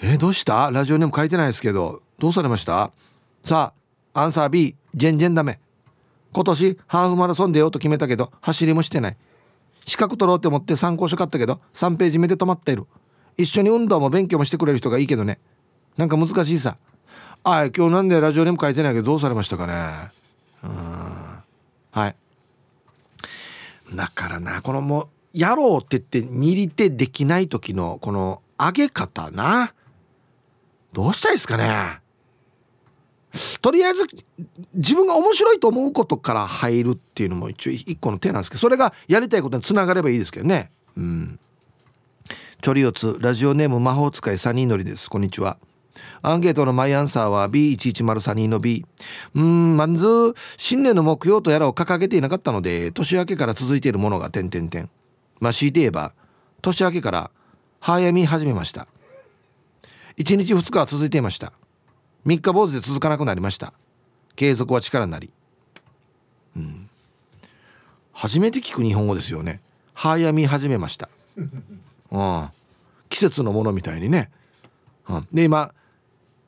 [0.00, 0.70] えー、どうした？
[0.70, 2.02] ラジオネーム書いてないですけど。
[2.18, 2.92] どうされました？
[3.44, 3.72] さ
[4.14, 5.58] あアンサー B ジェンジェンダメ。
[6.32, 9.16] 今年ハーフマラソン出ようと決めたけど走りもしてない。
[9.84, 12.86] 資格取ろうって思って参考書買ったけど3ページ目で止まっている。
[13.36, 15.40] 一緒に運動も勉強もしてくれる人がいいけどね。
[15.96, 16.76] なんか難しいさ。
[17.44, 19.74] あ今日なんでラジオネーム書いてないけどどうされましたかね？
[20.62, 20.70] うん。
[21.90, 22.16] はい。
[23.94, 25.02] だからなこのも
[25.34, 29.74] うやろうって言って握り手できない時のこの上げ方な。
[30.92, 32.00] どうしたいですかね？
[33.62, 34.06] とりあえず
[34.74, 40.70] 自分が面白いと思うことから入るっていうのも一応一個の手なんですけどそれがやりたいことにつながればいいですけどね。
[40.96, 41.38] うん。
[42.60, 45.08] チョリオツラジオネーム魔法使いサニーノリです。
[45.08, 45.56] こんにちは。
[46.20, 48.84] アンケートのマイアンサーは B1103 2の B
[49.34, 54.88] うんまず新年の目標とやらを掲げていなかったので年明けから続いているものが点々点
[55.40, 56.12] まあ強いて言えば
[56.62, 57.30] 年明けから
[57.80, 58.86] 早見始めました。
[60.16, 61.52] 1日2日は続いていました。
[62.26, 63.72] 3日坊主で続かなくなりました。
[64.36, 65.30] 継続は力なり。
[66.56, 66.88] うん。
[68.12, 69.60] 初めて聞く日本語ですよね。
[69.94, 71.08] 早見始めました。
[71.36, 72.48] うん。
[73.08, 74.30] 季節のものみたいにね、
[75.08, 75.74] うん、で今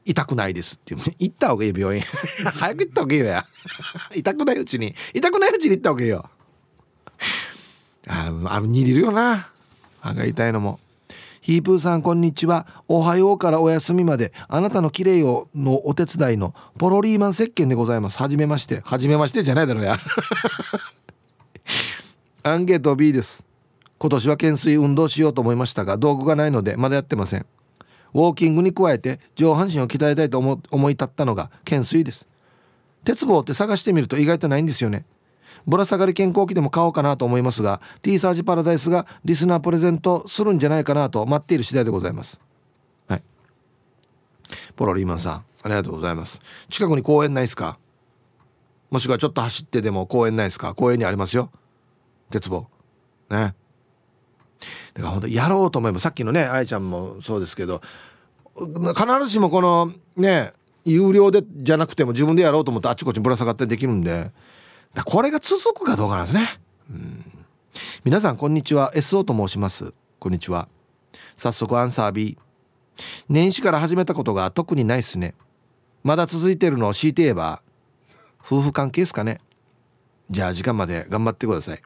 [0.05, 2.03] 痛くないですっていう行った方がいい病院。
[2.55, 3.47] 早く行った方がいいよや。
[4.15, 4.95] 痛くないうちに。
[5.13, 6.29] 痛くないうちに行った方がいいよ。
[8.07, 9.49] あのあの握るよな。
[10.01, 10.79] 歯が痛いのも
[11.45, 12.67] ヒープーさんこんにちは。
[12.89, 14.33] おはようからお休みまで。
[14.49, 18.17] あなたの綺麗をのお手伝いのポロリーマン石鹸でございます。
[18.17, 18.81] はじめまして。
[18.83, 19.99] はじめましてじゃないだろうや。
[22.45, 23.45] アンケート B です。
[23.99, 27.45] 今年は懸垂運動しようと思いましたが道具がないのでまだやってません。
[28.15, 32.27] ウォーキングに加えて上半身を鍛えたいと思思い立ったのが懸垂です。
[33.05, 35.05] 鉄棒って探してみると意外とないんですよね。
[35.67, 42.39] ぶら下がり健康器でも買おうかなと思いますが T サージパラダイスがリスナープレゼントするんじゃないかなと待っている次第でございます。
[43.09, 43.23] はい。
[44.77, 46.41] ポロリーマンさんありがとうございます。
[46.69, 47.79] 近くに公園ないですか？
[48.91, 50.75] もしくはちょっと走ってでも公園ないですか？
[50.75, 51.51] 公園にありますよ。
[52.31, 52.67] 鉄棒。
[53.31, 53.55] ね。
[54.95, 57.83] だから本当やろうと思えばさっきのね愛ちゃんもそうですけど
[58.57, 60.53] 必ずしもこのね
[60.85, 64.31] 有料でじゃなくても自分でやろうと思ってあっちこっちぶら下がってできるんで
[65.03, 66.49] これが続くかどうかなんですね、
[66.91, 67.25] うん、
[68.05, 68.93] 皆さんこんにちは。
[68.95, 69.93] SO と申します。
[70.21, 70.69] こんにちは。
[71.37, 72.39] 早速アンサー B
[73.29, 75.35] 年始から始めたことが特にないっすね。
[76.05, 77.61] まだ続いてるのを強いて言えば
[78.41, 79.41] 夫婦関係ですかね。
[80.31, 81.83] じゃあ時間まで頑張ってください。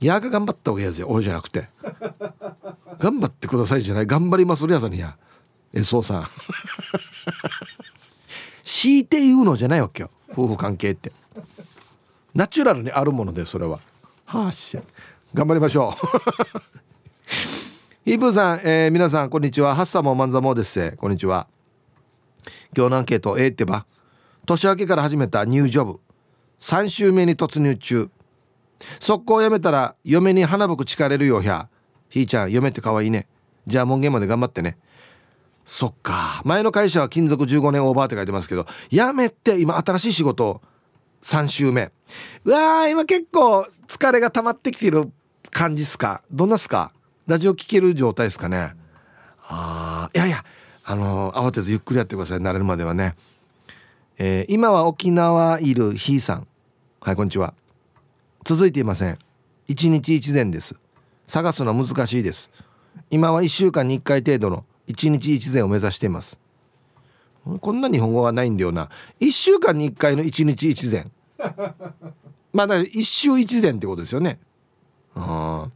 [0.00, 1.08] いやが頑張った方がいいやつよ。
[1.08, 1.68] 俺じゃなくて。
[3.00, 4.06] 頑張ってくださいじゃない。
[4.06, 5.18] 頑張りますやさにや。
[5.72, 6.26] えそうさん。
[8.62, 10.10] 強いて言うのじゃないわけよ。
[10.32, 11.12] 夫婦関係って。
[12.34, 13.80] ナチュラルにあるものでそれは。
[14.24, 14.78] はあし
[15.34, 16.08] 頑張りましょう。
[18.04, 19.74] ヒープーさん、えー、皆さんこんにちは。
[19.74, 20.96] ハッサモマンザモです。
[20.96, 21.46] こんにちは。
[22.76, 23.86] 今日のアンケート A ってば。
[24.46, 26.00] 年明けから始めたニュージョブ。
[26.60, 28.10] 3週目に突入中。
[28.98, 31.68] 速攻やめたら嫁に花吹くかれるよひゃ。
[32.08, 33.28] ひーちゃん嫁って可愛いね。
[33.66, 34.78] じゃあ門限まで頑張ってね。
[35.64, 36.42] そっか。
[36.44, 40.60] 前の会社は勤続15年オーバーって書いてますけどやめて今新しい仕事
[41.22, 41.90] 3週目。
[42.44, 45.10] うわー今結構疲れが溜まってきてる
[45.50, 46.22] 感じっすか？
[46.30, 46.92] どんなっすか？
[47.26, 48.74] ラジオ聴ける状態ですかね？
[49.48, 50.44] あいやいや
[50.84, 52.38] あの慌てずゆっくりやってください。
[52.38, 53.14] 慣れるまではね、
[54.18, 56.46] えー、今は沖縄いるひーさん。
[57.00, 57.54] はいこんにちは。
[58.44, 59.18] 続いていません。
[59.68, 60.74] 一日一善です。
[61.26, 62.50] 探すの難しいです。
[63.10, 66.39] 今は1週間に1回程度の一日一善を目指しています。
[67.60, 68.88] こんな日本語はないんだよな。
[69.20, 71.10] 1週間に1回の一日一善
[72.52, 74.40] まあだか週一善ってことですよね。
[75.14, 75.70] ああ。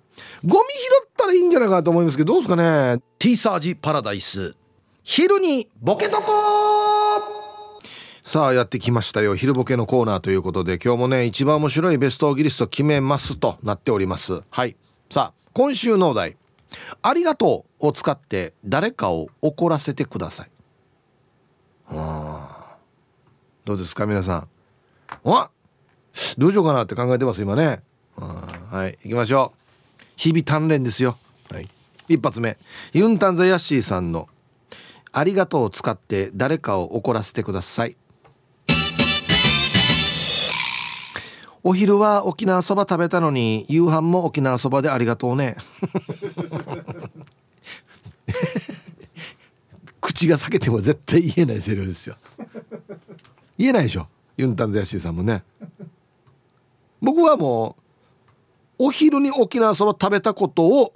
[0.44, 3.02] ゴミ拾ったらいいんじゃないかなと思いますけどどうですかね。
[3.18, 4.54] T サージパラダイス。
[5.02, 6.32] 昼にボケとこ
[8.22, 9.36] さあやってきましたよ。
[9.36, 14.42] 昼ボケのコーナーということで今日もね一番面白いベストギリスト決めますとなっております。
[14.50, 14.76] はい。
[15.10, 16.36] さあ今週のお題
[17.02, 20.50] 「ありがとう」を使って誰かを怒らせてください
[23.64, 24.48] どうですか皆さん？
[25.24, 25.50] あ
[26.36, 27.82] どうしようかなって考えてます今ね。
[28.16, 29.52] はい行きましょ
[30.00, 30.04] う。
[30.16, 31.16] 日々鍛錬ですよ、
[31.50, 31.68] はい、
[32.08, 32.58] 一発目。
[32.92, 34.28] ユンタンザヤッシーさんの
[35.12, 37.96] 「ありがとう」を使って誰かを怒らせてください。
[41.66, 45.56] お昼は沖縄そば食べたのに夕飯も沖縄そばでありがとうね。
[50.04, 52.16] 口が裂けても絶対言えないセリフですよ。
[53.56, 54.06] 言えないでしょ？
[54.36, 55.42] ユンタンザヤシーさんもね。
[57.00, 57.76] 僕はも
[58.78, 60.92] うお昼に沖縄そば食べたことを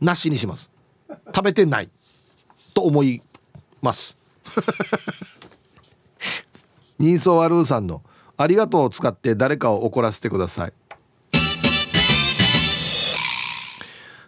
[0.00, 0.70] なしにします。
[1.34, 1.90] 食べてない
[2.74, 3.22] と思い
[3.82, 4.16] ます。
[7.00, 8.02] 人相悪うさんの
[8.38, 10.72] 「ありがとう」を使って誰かを怒らせてください。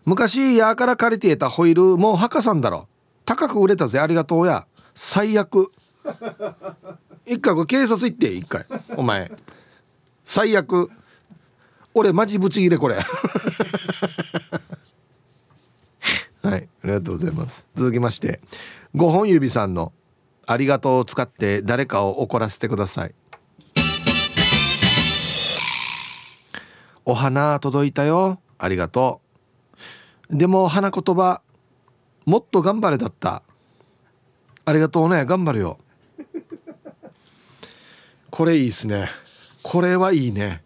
[0.04, 2.88] 昔やから借りていたホイールもう墓さんだろ。
[3.26, 3.98] 高く売れたぜ。
[3.98, 4.66] ありがとうや。
[4.94, 5.70] 最悪。
[7.26, 8.64] 一回これ警察行って一回。
[8.96, 9.30] お前。
[10.24, 10.88] 最悪。
[11.92, 12.94] 俺マジブチギレこれ。
[16.42, 16.68] はい。
[16.84, 17.66] ありがとうございます。
[17.74, 18.40] 続きまして。
[18.94, 19.92] 5本指さんの
[20.46, 23.14] 「ありがとう」を使って誰かを怒らせてください。
[27.04, 28.40] お花届いたよ。
[28.58, 29.20] ありがと
[30.30, 30.36] う。
[30.36, 31.42] でも花言葉
[32.26, 33.42] もっと頑張れだった。
[34.64, 35.24] ありがとうね。
[35.24, 35.78] 頑張るよ。
[38.30, 39.08] これいいっすね。
[39.62, 40.62] これはいいね。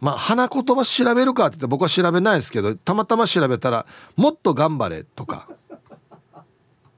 [0.00, 3.86] まあ花言葉調べるかって言って僕は調べないですけどたまたま調べたら
[4.16, 5.48] 「もっと頑張れ」とか。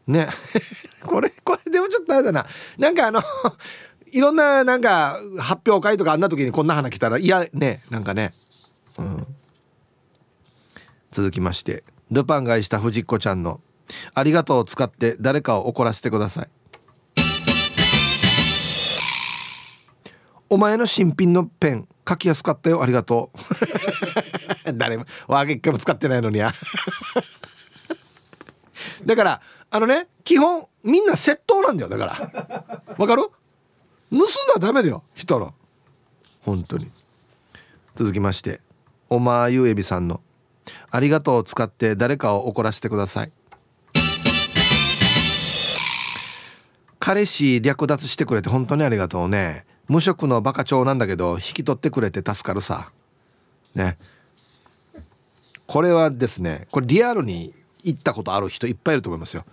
[0.06, 0.28] ね。
[1.04, 2.46] これこれでもちょっとあれだな。
[2.78, 3.22] なんかあの
[4.10, 7.82] いろんななんか発表会とかあんな時にこんな花来たらいやね。
[7.90, 8.32] なんかね。
[8.96, 9.26] うん。
[11.10, 11.84] 続きまして。
[12.10, 13.60] ルパン買いした藤子ちゃんの
[14.14, 16.48] 「ありがとう」を使って誰かを怒らせてください。
[20.50, 22.82] お前の新品のペン書きやすかったよ。
[22.82, 23.38] ありがとう。
[24.74, 26.52] 誰もわげっかも使ってないのにや。
[29.04, 29.40] だから
[29.70, 31.88] あのね基本みんな窃盗なんだよ。
[31.88, 32.94] だから。
[32.98, 33.30] わかる？
[34.10, 35.02] 盗んだらダメだよ。
[35.14, 35.54] 人の。
[36.42, 36.90] 本当に。
[37.96, 38.60] 続きまして
[39.08, 40.20] おまゆえびさんの
[40.90, 43.32] 「ありがとう」を使って誰かを怒らせてください。
[46.98, 49.66] 彼氏略奪してくれて本当にありがとうね。
[49.88, 52.90] 無職のバカ長なんだけど引き取ってくれて助かるさ。
[53.74, 53.98] ね。
[55.66, 59.44] これはですねこれリアルに行ったことある人いっぱいいると思いますよ。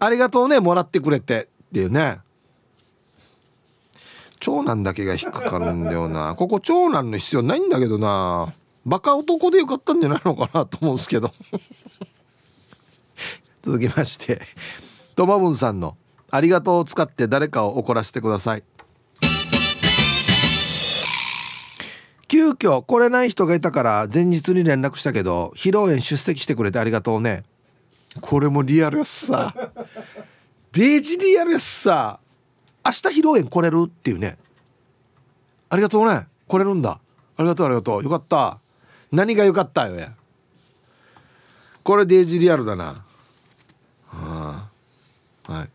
[0.00, 2.18] ありがとうねもらってくれてっていうね。
[4.40, 6.34] 長男だけが引っかかるんだよな。
[6.34, 8.52] ここ長男の必要ないんだけどな。
[8.86, 11.32] バカ男でよかったんじゃないのかなと思うんですけど。
[13.62, 14.42] 続きまして
[15.16, 15.96] トマブンさんの
[16.30, 18.64] 「ありがとう」を使って誰かを怒らせてください。
[22.28, 27.44] 急遽来れない人がいたから前日に連絡したけど披露宴出席してくれてありがとうね。
[28.20, 29.54] これもリアルやっさ。
[30.72, 32.18] デージリアルやっさ。
[32.84, 34.36] 明日披露宴来れるっていうね。
[35.70, 36.26] ありがとうね。
[36.46, 37.00] 来れるんだ。
[37.36, 38.04] ありがとうありがとう。
[38.04, 38.58] よかった
[39.14, 40.12] 何がよかったよや。
[41.82, 43.04] これデージリアルだな。
[44.08, 44.68] は
[45.48, 45.52] あ。
[45.52, 45.68] はい。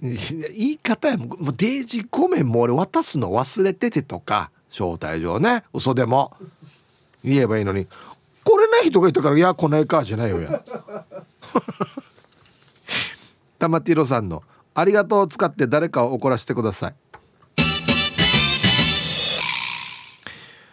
[0.54, 5.64] 言い方やもうデージごめんもう俺渡すの忘れててとか招待状ね。
[5.72, 6.36] 嘘でも。
[7.24, 7.86] 言えばいいのに。
[8.44, 10.62] これない人がいたからいや来ないかじゃないよや。
[13.58, 16.94] 玉ティロさんの「ありがとう」を使って誰かを怒らせてください。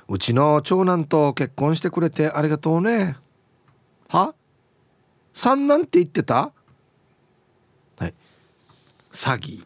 [0.07, 3.17] うちの長男と結婚してくれてありがとうね。
[4.07, 4.33] は？
[5.33, 6.53] 三男って言ってた？
[7.97, 8.13] はい。
[9.11, 9.65] 詐欺。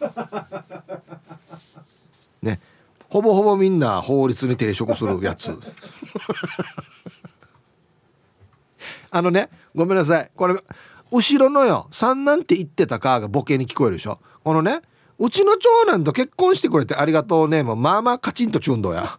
[2.42, 2.60] ね。
[3.08, 5.58] ほぼほぼみんな法律に抵触するやつ。
[9.10, 10.30] あのねごめんなさい。
[10.36, 10.54] これ
[11.10, 14.20] 後ろのよ三男って言ってたかがボケに聞こえるでしょ。
[14.44, 14.82] このね
[15.20, 17.62] うちの長男と結婚してくれてありがとうね。
[17.62, 19.18] もうまあまあカチンとチュンドや。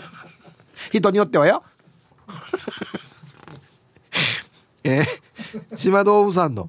[0.92, 1.64] 人によってはよ。
[4.84, 6.68] えー、島豆腐さんの、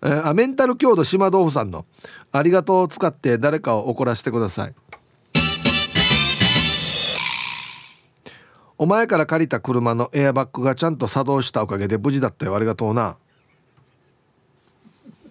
[0.00, 1.84] えー、あメンタル強度島豆腐さんの
[2.32, 4.74] 「ありがとう」を使って誰かを怒らせてください。
[8.78, 12.56] お前から借りた車のエアバッグがちゃんと作動したおかげで無事だったよ。
[12.56, 13.18] ありがとうな。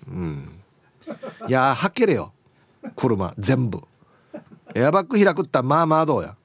[0.07, 0.62] うん。
[1.47, 2.33] いやはけれよ。
[2.95, 3.81] 車全部。
[4.75, 6.35] エアバッグ開くったらまあまあどうや。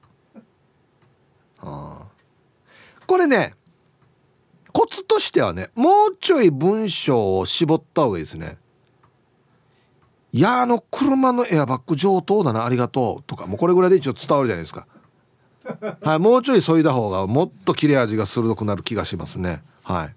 [1.61, 2.03] あ
[3.05, 3.53] これね
[4.71, 8.57] コツとしてはねもうちょい文章を絞った方がいいですね
[10.31, 14.87] いやあの車のエアバッグ上等だなありがとうとかもうこれぐらいで一応伝わるじゃないですか。
[16.01, 19.61] はいもうちょいそいだ方がもっと切れ味が鋭くなる気がしますね。
[19.83, 20.15] はい。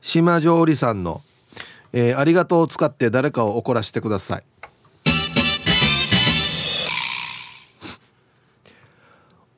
[0.00, 1.22] 島上里さんの
[1.92, 4.44] えー、ありがとうを使って誰かを怒らせてください。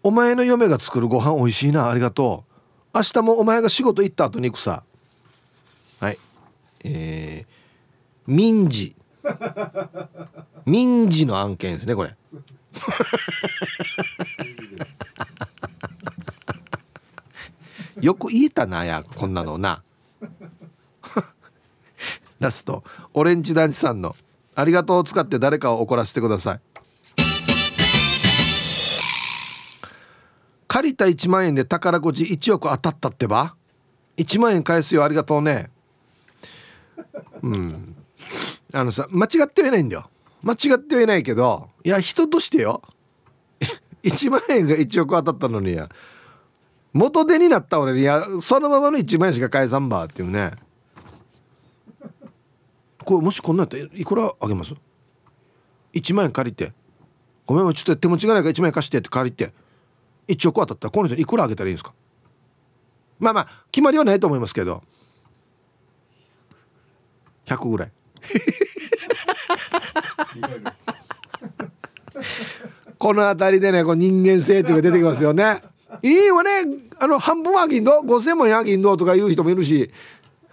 [0.02, 2.44] お前の嫁が作るご飯美味しいなありがと
[2.94, 2.98] う。
[2.98, 4.82] 明日もお前が仕事行った後に行くさ。
[6.00, 6.18] はい。
[6.84, 7.52] えー、
[8.26, 8.96] 民事。
[10.66, 12.16] 民事の案件ですねこれ。
[18.00, 19.82] よく言えたなやこんなのな。
[22.42, 22.82] ラスト
[23.14, 24.16] オレンジ団地さんの
[24.54, 26.60] 「ありがとう」を使って誰かを怒らせてください。
[30.66, 33.54] 借りた1万円で宝くじ1億当たったってば
[34.16, 35.70] ？1万円返すよありがとうね。
[37.42, 37.96] うん。
[38.72, 40.10] あのさ間違ってはいないんだよ。
[40.42, 42.82] 間違ってはいないけどいや人としてよ。
[44.02, 45.88] 1万円が1億当たったのにや。
[46.92, 48.24] 元手になった俺にいや。
[48.40, 50.52] そのままの1万円しか返さんばっていうね。
[53.02, 54.74] これもしこんなんやったらいくらあげます
[55.92, 56.72] ?1 万円借りて。
[57.44, 59.52] ごめんちょっと手持ちがないから1万円貸してって借りて。
[60.28, 61.92] 1億当たったらこの人いくらあげたらいいんですか？
[63.18, 64.82] まあまあ決まりはないと思いますけど。
[67.46, 67.92] 100ぐらい。
[72.98, 75.62] この辺りでねこう人間性っていうのが出てきますよね。
[76.02, 76.50] いいわね。
[77.00, 79.90] あの半分は銀ど5000万や銀どとか言う人もいるし。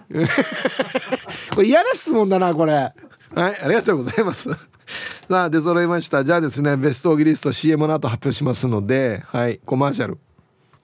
[1.55, 2.73] これ嫌な質問だなこれ。
[2.73, 2.93] はい
[3.35, 4.49] ありがとうございます。
[5.29, 6.25] さあ出揃いました。
[6.25, 10.17] じゃあですねベストオギリスト CM の後発表しますのではいコマーシャル。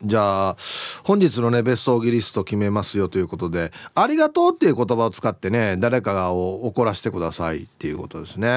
[0.04, 0.58] じゃあ
[1.04, 8.48] 本日のねベストオギリスト決めますよということで「ありがとう」っていう言葉を使ってね誰かを怒らせてくださいっていうことですね。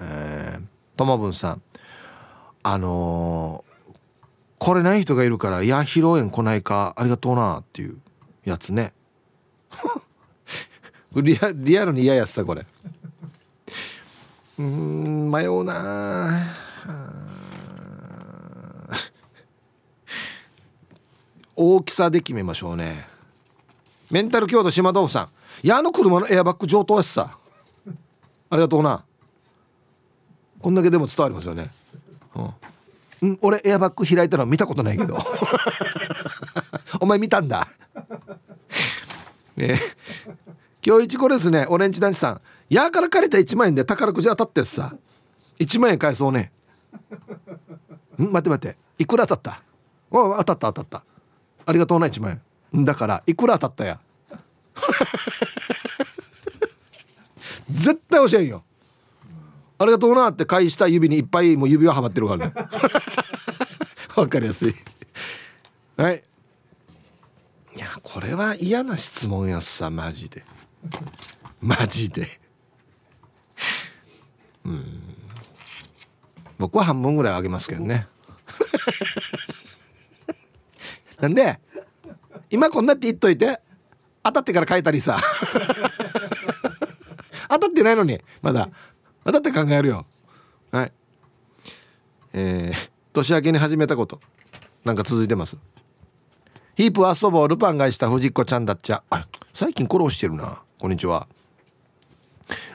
[0.00, 0.62] えー、
[0.96, 1.62] ともぶんさん。
[2.66, 3.96] あのー、
[4.56, 7.98] これない人がいるから「いや披露宴来ないかありがとうな」っていう
[8.44, 8.94] やつね。
[11.22, 12.66] リアリアルに嫌やさこれ。
[14.58, 16.54] うん迷うな
[21.56, 23.06] 大きさで決めましょうね。
[24.10, 25.28] メンタル強度島豆腐さん。
[25.66, 27.36] いやあの車のエアバッグ上等やしさ。
[28.50, 29.04] ありがとうな。
[30.60, 31.70] こんだけでも伝わりますよね。
[33.22, 35.18] うん、俺エアバッグ開いたの見たことないけど。
[37.00, 37.68] お前見たんだ。
[39.56, 39.76] え
[40.86, 42.40] 今日一個ですねオレンジ男子さん。
[42.68, 44.94] やから借りた1万円で宝くじ当たってさ。
[45.58, 46.52] 1万円返そうね。
[48.18, 48.24] ん？
[48.30, 48.76] 待って待って。
[48.98, 49.62] いくら当たった？
[50.10, 51.04] お当たった当たった。
[51.66, 52.40] ありがとうな1万
[52.74, 52.84] 円。
[52.84, 54.00] だからいくら当たったや。
[57.70, 58.62] 絶対教えんよ。
[59.78, 62.54] ありがとうなって返した指にいっぱいもう指輪はまってるからね。
[64.16, 64.74] わかりやすい。
[65.96, 66.22] はい。
[67.76, 70.44] いやこれは嫌な質問やさマジで。
[71.60, 72.26] マジで。
[74.64, 75.02] うん。
[76.58, 78.06] 僕は半分ぐらいあげますけどね。
[81.20, 81.60] なんで
[82.50, 83.60] 今こんなって言っといて
[84.22, 85.20] 当たってから変えたりさ。
[87.48, 88.68] 当たってないのにまだ。
[89.24, 90.06] 当たって考えるよ。
[90.70, 90.92] はい。
[92.32, 94.20] えー、年明けに始めたこと。
[94.84, 95.56] なんか続いてます。
[96.74, 97.48] ヒープ遊ぼう。
[97.48, 99.02] ルパンがした藤子ちゃんだっちゃ。
[99.52, 100.63] 最近苦労してるな。
[100.84, 101.26] こんにちは。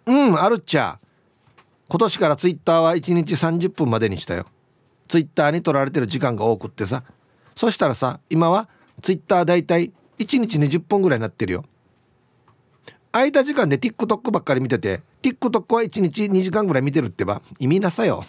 [0.07, 0.97] うんあるっちゃ。
[1.89, 4.47] 今年からツイッターは1日30分までにしたよ。
[5.07, 7.03] ツイッターに取られてる時間が多くってさ。
[7.55, 8.68] そしたらさ今は
[9.03, 11.66] ツイッターだいたい1日20本ぐらいになってるよ。
[13.12, 17.43] 空いた時間で TikTok ばっかり見てて TikTok は1日2時間ぐらい見てるってば。
[17.60, 18.24] 意味なさよ。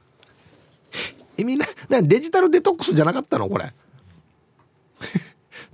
[1.38, 3.72] 意味ななデジタルデトックスじゃなかったのこれ。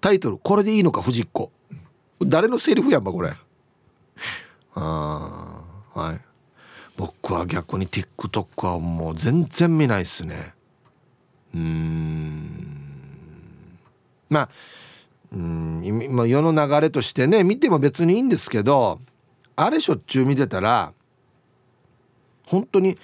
[0.00, 1.50] タイトル「これでいいのか藤子」
[2.22, 3.34] 誰のセリフやんばこれ。
[4.74, 5.62] あ
[5.94, 6.20] あはい。
[6.96, 10.54] 僕は逆に TikTok はもう全然見ないっすね。
[11.54, 12.66] うん。
[14.28, 14.48] まあ
[15.32, 19.00] うん今世の流れとしてね見ても別にいいんですけど
[19.56, 20.92] あれしょっちゅう見てたら
[22.46, 22.98] 本当に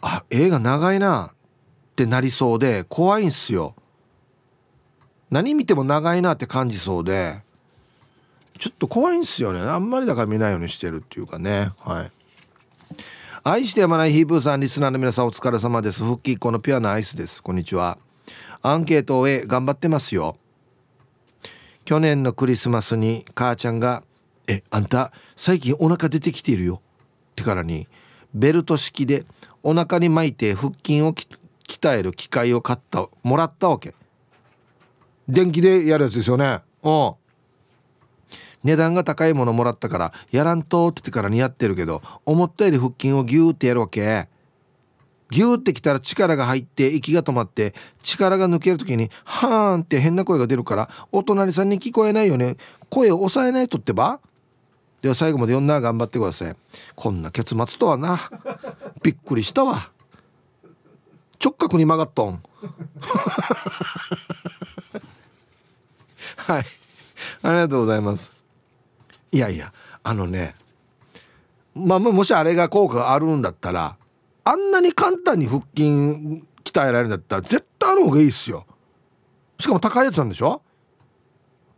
[0.00, 3.74] あ映画長いなってなりそうで怖いんすよ。
[5.30, 7.42] 何見ても長いなって感じそうで
[8.62, 9.58] ちょっと怖いんすよね。
[9.58, 11.72] あんまりだから見ないようにしてるっていうかね。
[11.80, 12.12] はい。
[13.42, 16.04] 愛してやまないヒープーさんリスナーの皆さんお疲れ様です。
[16.04, 17.42] 復帰っ子のピュアなアイスです。
[17.42, 17.98] こんにちは。
[18.62, 20.36] アンケートを終え頑張ってますよ。
[21.84, 24.04] 去年のクリスマスに母ちゃんが
[24.46, 26.80] 「えあんた最近お腹出てきているよ」
[27.34, 27.88] ってからに
[28.32, 29.24] ベルト式で
[29.64, 31.12] お腹に巻いて腹筋を
[31.66, 33.92] 鍛える機械を買ったもらったわけ。
[35.28, 36.60] 電気でやるやつですよね。
[36.84, 37.14] うん。
[38.64, 44.28] 値段が高いものもらったからやらんとって言ってからにやってるけど思ったより腹筋をギューってやるわけ。
[45.30, 52.58] ギューってきたら力が入って息が止まって力が抜ける時にハーンって変な声が出るからお隣さんに聞こえないよね。
[52.90, 54.20] 声を抑えないとってば。
[55.00, 56.54] では最後まで読んな頑張ってください。
[56.94, 58.20] こんな結末とはな。
[59.02, 59.90] びっくりしたわ。
[61.42, 62.40] 直角に曲がっとん。
[66.36, 66.64] はい。
[67.42, 68.41] ありがとうございます。
[69.32, 69.72] いやいや
[70.04, 70.54] あのね
[71.74, 73.96] まあもしあれが効果があるんだったら
[74.44, 78.66] あんなに簡単に腹筋鍛えられるんだったら絶対あの方がいいっすよ。
[79.58, 80.60] しかも高いやつなんでしょ？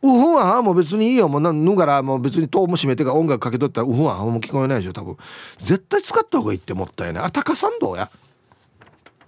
[0.03, 1.29] うふんはもう別にいいよ。
[1.29, 5.17] もうぬがらもう別に戸も閉めてか音楽かけとったらうふんはもう聞こえないでしょ多分。
[5.59, 8.11] 絶対使った方がいいって思ったよねあ高参道や。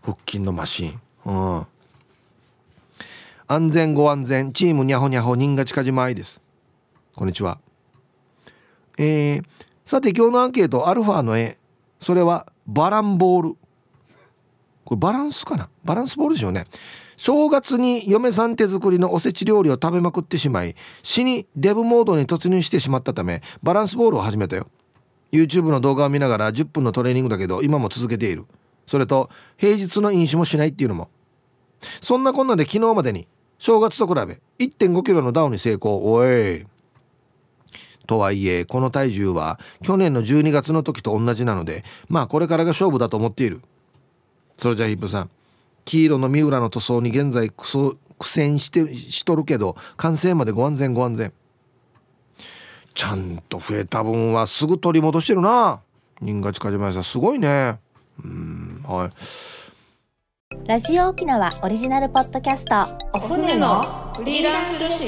[0.03, 1.01] 腹筋のマシン。
[1.27, 1.67] うん。
[3.47, 4.53] 安全ご安全。
[4.53, 6.41] チームにゃほにゃほ人が近島愛です。
[7.15, 7.59] こんにちは。
[8.99, 9.45] えー、
[9.85, 11.59] さて今日のアンケートアルファの絵。
[12.01, 13.57] それはバランボール。
[14.85, 15.69] これバランスかな？
[15.85, 16.65] バランスボールでしょうね。
[17.17, 24.69] 正月に嫁さん手作りのおせち料理を食べまくってしまい死にデブモードに突入してしまったためバランスボールを始めたよ。
[25.33, 28.45] YouTube の動画を見ながら10分のトレーニングだけど今も続けている。
[28.87, 31.09] それと平日の飲酒もしないっていうのも。
[32.01, 33.27] そんなこんなで昨日までに
[33.59, 34.21] 正月と比べ
[34.59, 36.11] 1 5キロのダウンに成功。
[36.11, 36.67] おい。
[38.07, 43.61] とはいえこの体重は去年の12月の時と同じなのでまあこれからが勝負だと思っている。
[44.57, 45.31] それじゃあヒップさん
[45.85, 51.33] 黄色の三浦の塗装に現在苦戦してしとるけど完成までご安全ご安全。
[52.95, 55.81] ちゃんと増えた分はすぐ取り戻してるな。
[56.23, 57.79] 人が近島さんすごいね。
[58.25, 59.11] うんはい。
[60.67, 62.87] ラジオ沖縄オリジナルポッドキャスト。
[63.13, 65.07] お船のフリーランス女子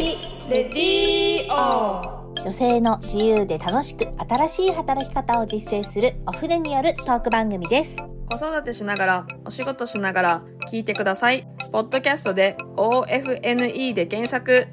[0.51, 7.97] レディオ女性の自由で楽しく新しい働き方を実践するお船によるトーク番組です。
[8.28, 11.47] 子育てしながらお仕事しながら聞いてください。
[11.73, 14.69] ポッドキャストで OFNE で検索。